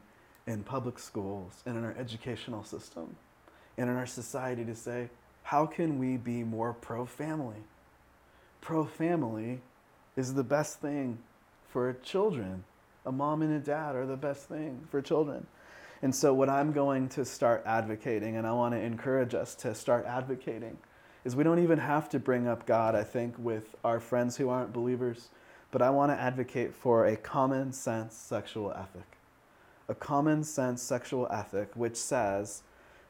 in 0.47 0.63
public 0.63 0.99
schools 0.99 1.63
and 1.67 1.77
in 1.77 1.85
our 1.85 1.95
educational 1.99 2.65
system 2.65 3.17
and 3.77 3.91
in 3.91 3.97
our 3.97 4.07
society 4.07 4.65
to 4.65 4.75
say, 4.75 5.11
how 5.43 5.67
can 5.67 5.99
we 5.99 6.17
be 6.17 6.43
more 6.43 6.73
pro 6.73 7.07
family? 7.07 7.63
Pro 8.61 8.85
family 8.85 9.61
is 10.17 10.35
the 10.35 10.45
best 10.45 10.81
thing 10.81 11.19
for 11.69 11.95
children 12.03 12.65
a 13.09 13.12
mom 13.12 13.40
and 13.40 13.55
a 13.55 13.59
dad 13.59 13.97
are 13.97 14.05
the 14.05 14.16
best 14.16 14.49
thing 14.49 14.87
for 14.90 15.01
children. 15.01 15.47
And 16.03 16.14
so, 16.14 16.35
what 16.35 16.51
I'm 16.51 16.73
going 16.73 17.09
to 17.11 17.25
start 17.25 17.62
advocating, 17.66 18.37
and 18.37 18.47
I 18.47 18.53
want 18.53 18.75
to 18.75 18.81
encourage 18.81 19.35
us 19.35 19.55
to 19.57 19.75
start 19.75 20.05
advocating, 20.05 20.77
is 21.25 21.35
we 21.35 21.42
don't 21.42 21.59
even 21.59 21.79
have 21.79 22.11
to 22.11 22.18
bring 22.18 22.47
up 22.47 22.66
God, 22.66 22.94
I 22.94 23.03
think, 23.03 23.35
with 23.38 23.75
our 23.83 23.99
friends 23.99 24.37
who 24.37 24.51
aren't 24.51 24.75
believers, 24.75 25.31
but 25.71 25.81
I 25.83 25.90
want 25.90 26.12
to 26.12 26.21
advocate 26.21 26.75
for 26.75 27.07
a 27.07 27.16
common 27.16 27.73
sense 27.73 28.14
sexual 28.14 28.73
ethic. 28.73 29.16
A 29.88 29.94
common 29.94 30.44
sense 30.44 30.83
sexual 30.83 31.27
ethic 31.31 31.71
which 31.75 31.97
says 31.97 32.62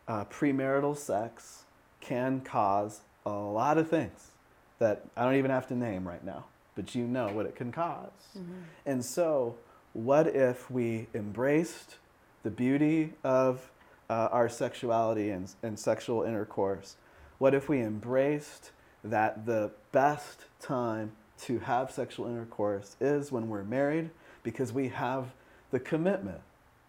uh, 0.06 0.24
premarital 0.26 0.96
sex 0.96 1.64
can 2.00 2.40
cause 2.40 3.00
a 3.26 3.30
lot 3.30 3.76
of 3.76 3.90
things 3.90 4.30
that 4.78 5.04
I 5.16 5.24
don't 5.24 5.34
even 5.34 5.50
have 5.50 5.66
to 5.68 5.74
name 5.74 6.06
right 6.06 6.24
now, 6.24 6.44
but 6.76 6.94
you 6.94 7.04
know 7.04 7.28
what 7.32 7.46
it 7.46 7.56
can 7.56 7.72
cause. 7.72 8.11
Mm-hmm. 8.38 8.52
And 8.87 9.04
so, 9.04 9.56
what 9.92 10.27
if 10.27 10.70
we 10.70 11.07
embraced 11.14 11.96
the 12.42 12.51
beauty 12.51 13.12
of 13.24 13.70
uh, 14.11 14.29
our 14.31 14.48
sexuality 14.48 15.31
and, 15.31 15.53
and 15.62 15.79
sexual 15.79 16.22
intercourse? 16.22 16.96
What 17.38 17.55
if 17.55 17.68
we 17.68 17.81
embraced 17.81 18.72
that 19.05 19.46
the 19.46 19.70
best 19.92 20.44
time 20.61 21.12
to 21.42 21.59
have 21.61 21.90
sexual 21.90 22.27
intercourse 22.27 22.96
is 23.01 23.31
when 23.31 23.48
we're 23.48 23.64
married 23.64 24.11
because 24.42 24.72
we 24.72 24.88
have 24.88 25.33
the 25.70 25.81
commitment 25.81 26.40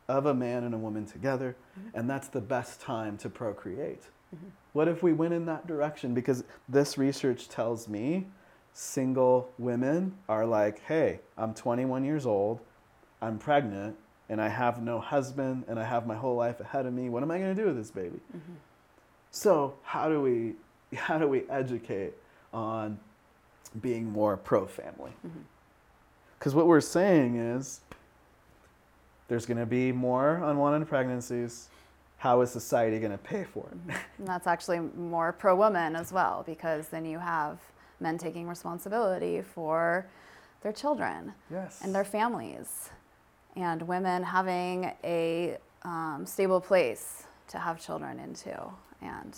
of 0.08 0.26
a 0.26 0.34
man 0.34 0.64
and 0.64 0.74
a 0.74 0.78
woman 0.78 1.06
together, 1.06 1.56
mm-hmm. 1.80 1.98
and 1.98 2.10
that's 2.10 2.28
the 2.28 2.42
best 2.42 2.82
time 2.82 3.18
to 3.18 3.30
procreate. 3.30 4.02
Mm-hmm. 4.36 4.48
What 4.74 4.88
if 4.88 5.04
we 5.04 5.14
went 5.14 5.34
in 5.34 5.46
that 5.46 5.68
direction? 5.68 6.14
Because 6.14 6.44
this 6.68 6.98
research 6.98 7.48
tells 7.48 7.88
me 7.88 8.28
single 8.74 9.52
women 9.58 10.16
are 10.28 10.46
like, 10.46 10.82
hey, 10.86 11.20
I'm 11.38 11.54
21 11.54 12.04
years 12.04 12.26
old, 12.26 12.60
I'm 13.22 13.38
pregnant 13.40 13.96
and 14.30 14.42
I 14.42 14.48
have 14.50 14.82
no 14.84 15.00
husband 15.00 15.66
and 15.68 15.80
I 15.80 15.84
have 15.84 16.08
my 16.08 16.16
whole 16.16 16.36
life 16.36 16.60
ahead 16.60 16.86
of 16.86 16.94
me. 16.94 17.10
What 17.10 17.24
am 17.24 17.32
I 17.32 17.40
going 17.40 17.56
to 17.56 17.62
do 17.62 17.68
with 17.68 17.78
this 17.78 17.92
baby? 17.92 18.20
Mm-hmm. 18.36 18.54
So 19.32 19.76
how 19.84 20.10
do 20.10 20.22
we 20.22 20.56
how 20.98 21.18
do 21.20 21.28
we 21.28 21.44
educate 21.50 22.14
on 22.54 23.00
being 23.82 24.10
more 24.12 24.38
pro 24.38 24.66
family? 24.68 25.12
Because 26.40 26.52
mm-hmm. 26.54 26.58
what 26.60 26.68
we're 26.68 26.82
saying 26.82 27.38
is 27.38 27.82
There's 29.28 29.46
going 29.46 29.60
to 29.60 29.66
be 29.66 29.92
more 29.92 30.42
unwanted 30.44 30.88
pregnancies. 30.90 31.70
How 32.18 32.42
is 32.42 32.52
society 32.52 33.00
going 33.00 33.12
to 33.12 33.18
pay 33.20 33.44
for 33.46 33.68
it? 33.72 33.96
And 34.20 34.28
that's 34.28 34.48
actually 34.48 34.80
more 34.98 35.32
pro 35.34 35.56
woman 35.56 35.96
as 35.96 36.12
well, 36.12 36.44
because 36.46 36.90
then 36.90 37.06
you 37.06 37.20
have 37.20 37.60
men 38.00 38.18
taking 38.18 38.48
responsibility 38.48 39.42
for 39.42 40.08
their 40.64 40.74
children 40.74 41.34
Yes. 41.52 41.82
and 41.84 41.94
their 41.96 42.04
families, 42.06 42.90
and 43.56 43.82
women 43.88 44.24
having 44.24 44.92
a 45.04 45.58
um, 45.84 46.26
stable 46.26 46.62
place 46.62 47.24
to 47.50 47.58
have 47.60 47.80
children 47.80 48.20
into. 48.20 48.56
And 49.02 49.30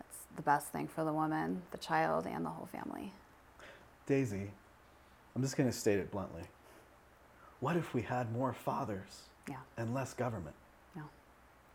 it's 0.00 0.18
the 0.36 0.42
best 0.42 0.68
thing 0.68 0.88
for 0.88 1.04
the 1.04 1.12
woman, 1.12 1.62
the 1.72 1.78
child, 1.78 2.26
and 2.26 2.44
the 2.44 2.50
whole 2.50 2.66
family. 2.66 3.12
Daisy, 4.06 4.50
I'm 5.36 5.42
just 5.42 5.56
going 5.56 5.68
to 5.68 5.76
state 5.76 5.98
it 5.98 6.10
bluntly. 6.10 6.42
What 7.60 7.76
if 7.76 7.92
we 7.94 8.02
had 8.02 8.32
more 8.32 8.52
fathers 8.52 9.22
Yeah. 9.48 9.56
and 9.76 9.94
less 9.94 10.14
government? 10.14 10.56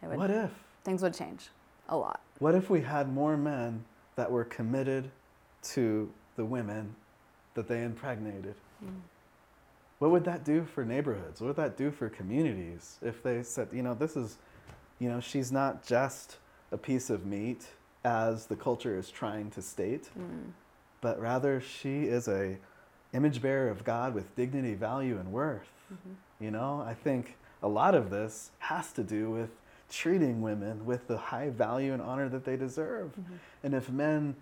It 0.02 0.08
would, 0.10 0.18
What 0.18 0.30
if? 0.30 0.52
things 0.84 1.02
would 1.02 1.14
change 1.16 1.50
a 1.90 1.98
lot. 1.98 2.20
What 2.40 2.54
if 2.54 2.70
we 2.70 2.82
had 2.82 3.12
more 3.12 3.38
men 3.38 3.84
that 4.18 4.30
were 4.30 4.44
committed 4.44 5.10
to 5.64 6.12
the 6.36 6.46
women 6.46 6.96
that 7.56 7.68
they 7.68 7.82
impregnated? 7.84 8.56
What 10.00 10.12
would 10.12 10.26
that 10.26 10.44
do 10.44 10.66
for 10.66 10.84
neighborhoods? 10.84 11.40
What 11.42 11.48
would 11.48 11.56
that 11.56 11.78
do 11.78 11.90
for 11.92 12.10
communities 12.10 12.98
if 13.02 13.24
they 13.24 13.44
said, 13.44 13.70
you 13.72 13.82
know, 13.82 13.94
this 13.94 14.16
is, 14.18 14.38
you 15.00 15.10
know, 15.10 15.20
she's 15.20 15.52
not 15.52 15.86
just 15.86 16.38
a 16.72 16.78
piece 16.78 17.10
of 17.10 17.26
meat 17.26 17.68
as 18.04 18.48
the 18.48 18.56
culture 18.56 18.98
is 18.98 19.10
trying 19.10 19.50
to 19.52 19.62
state, 19.62 20.10
Mm. 20.20 20.52
but 21.02 21.20
rather 21.20 21.60
she 21.62 22.04
is 22.04 22.28
a 22.28 22.58
image 23.14 23.42
bearer 23.42 23.70
of 23.70 23.84
God 23.84 24.14
with 24.14 24.36
dignity, 24.36 24.74
value, 24.74 25.18
and 25.18 25.32
worth. 25.32 25.70
You 26.40 26.52
know, 26.52 26.82
I 26.86 26.94
think 26.94 27.38
a 27.64 27.68
lot 27.68 27.96
of 27.96 28.10
this 28.10 28.52
has 28.60 28.92
to 28.94 29.04
do 29.04 29.30
with 29.32 29.52
treating 29.90 30.42
women 30.42 30.86
with 30.86 31.08
the 31.08 31.18
high 31.18 31.50
value 31.50 31.94
and 31.94 32.02
honor 32.02 32.28
that 32.30 32.44
they 32.44 32.58
deserve. 32.58 33.12
And 33.64 33.74
if 33.74 33.90
men 33.90 34.36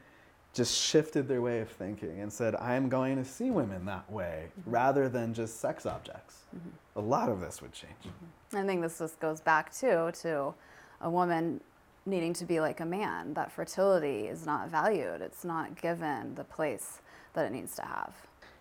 just 0.53 0.79
shifted 0.79 1.27
their 1.27 1.41
way 1.41 1.59
of 1.59 1.69
thinking 1.69 2.19
and 2.21 2.31
said, 2.31 2.55
I'm 2.55 2.87
going 2.87 3.17
to 3.17 3.25
see 3.25 3.49
women 3.49 3.85
that 3.85 4.09
way 4.11 4.45
mm-hmm. 4.59 4.69
rather 4.69 5.09
than 5.09 5.33
just 5.33 5.59
sex 5.59 5.85
objects, 5.85 6.43
mm-hmm. 6.55 6.99
a 6.99 7.01
lot 7.01 7.29
of 7.29 7.41
this 7.41 7.61
would 7.61 7.73
change. 7.73 7.93
Mm-hmm. 8.05 8.57
I 8.57 8.63
think 8.65 8.81
this 8.81 8.99
just 8.99 9.19
goes 9.19 9.41
back 9.41 9.73
too 9.73 10.11
to 10.21 10.53
a 11.01 11.09
woman 11.09 11.59
needing 12.05 12.33
to 12.33 12.45
be 12.45 12.59
like 12.59 12.79
a 12.81 12.85
man. 12.85 13.33
That 13.33 13.51
fertility 13.51 14.27
is 14.27 14.45
not 14.45 14.69
valued. 14.69 15.21
It's 15.21 15.43
not 15.43 15.81
given 15.81 16.35
the 16.35 16.43
place 16.43 16.99
that 17.33 17.45
it 17.45 17.51
needs 17.51 17.75
to 17.77 17.81
have. 17.81 18.13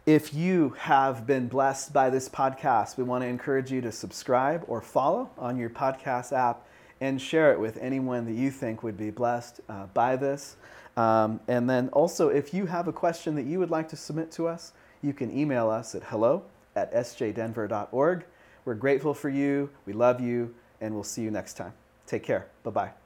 If 0.06 0.34
you 0.34 0.70
have 0.78 1.26
been 1.26 1.46
blessed 1.46 1.92
by 1.92 2.10
this 2.10 2.28
podcast, 2.28 2.96
we 2.96 3.04
want 3.04 3.22
to 3.22 3.28
encourage 3.28 3.70
you 3.70 3.80
to 3.82 3.92
subscribe 3.92 4.64
or 4.66 4.80
follow 4.80 5.30
on 5.38 5.56
your 5.56 5.70
podcast 5.70 6.32
app 6.32 6.66
and 7.00 7.20
share 7.20 7.52
it 7.52 7.60
with 7.60 7.76
anyone 7.78 8.24
that 8.24 8.32
you 8.32 8.50
think 8.50 8.82
would 8.82 8.96
be 8.96 9.10
blessed 9.10 9.60
uh, 9.68 9.86
by 9.86 10.16
this. 10.16 10.56
Um, 10.96 11.40
and 11.48 11.68
then 11.68 11.88
also, 11.90 12.28
if 12.28 12.52
you 12.52 12.66
have 12.66 12.88
a 12.88 12.92
question 12.92 13.34
that 13.36 13.44
you 13.44 13.58
would 13.58 13.70
like 13.70 13.88
to 13.88 13.96
submit 13.96 14.30
to 14.32 14.46
us, 14.46 14.72
you 15.02 15.12
can 15.12 15.36
email 15.36 15.70
us 15.70 15.94
at 15.94 16.04
hello 16.04 16.42
at 16.76 16.92
sjdenver.org. 16.92 18.24
We're 18.64 18.74
grateful 18.74 19.14
for 19.14 19.28
you, 19.28 19.70
we 19.86 19.92
love 19.92 20.20
you, 20.20 20.54
and 20.80 20.94
we'll 20.94 21.04
see 21.04 21.22
you 21.22 21.30
next 21.30 21.54
time. 21.54 21.72
Take 22.06 22.22
care. 22.22 22.46
Bye 22.62 22.70
bye. 22.70 23.01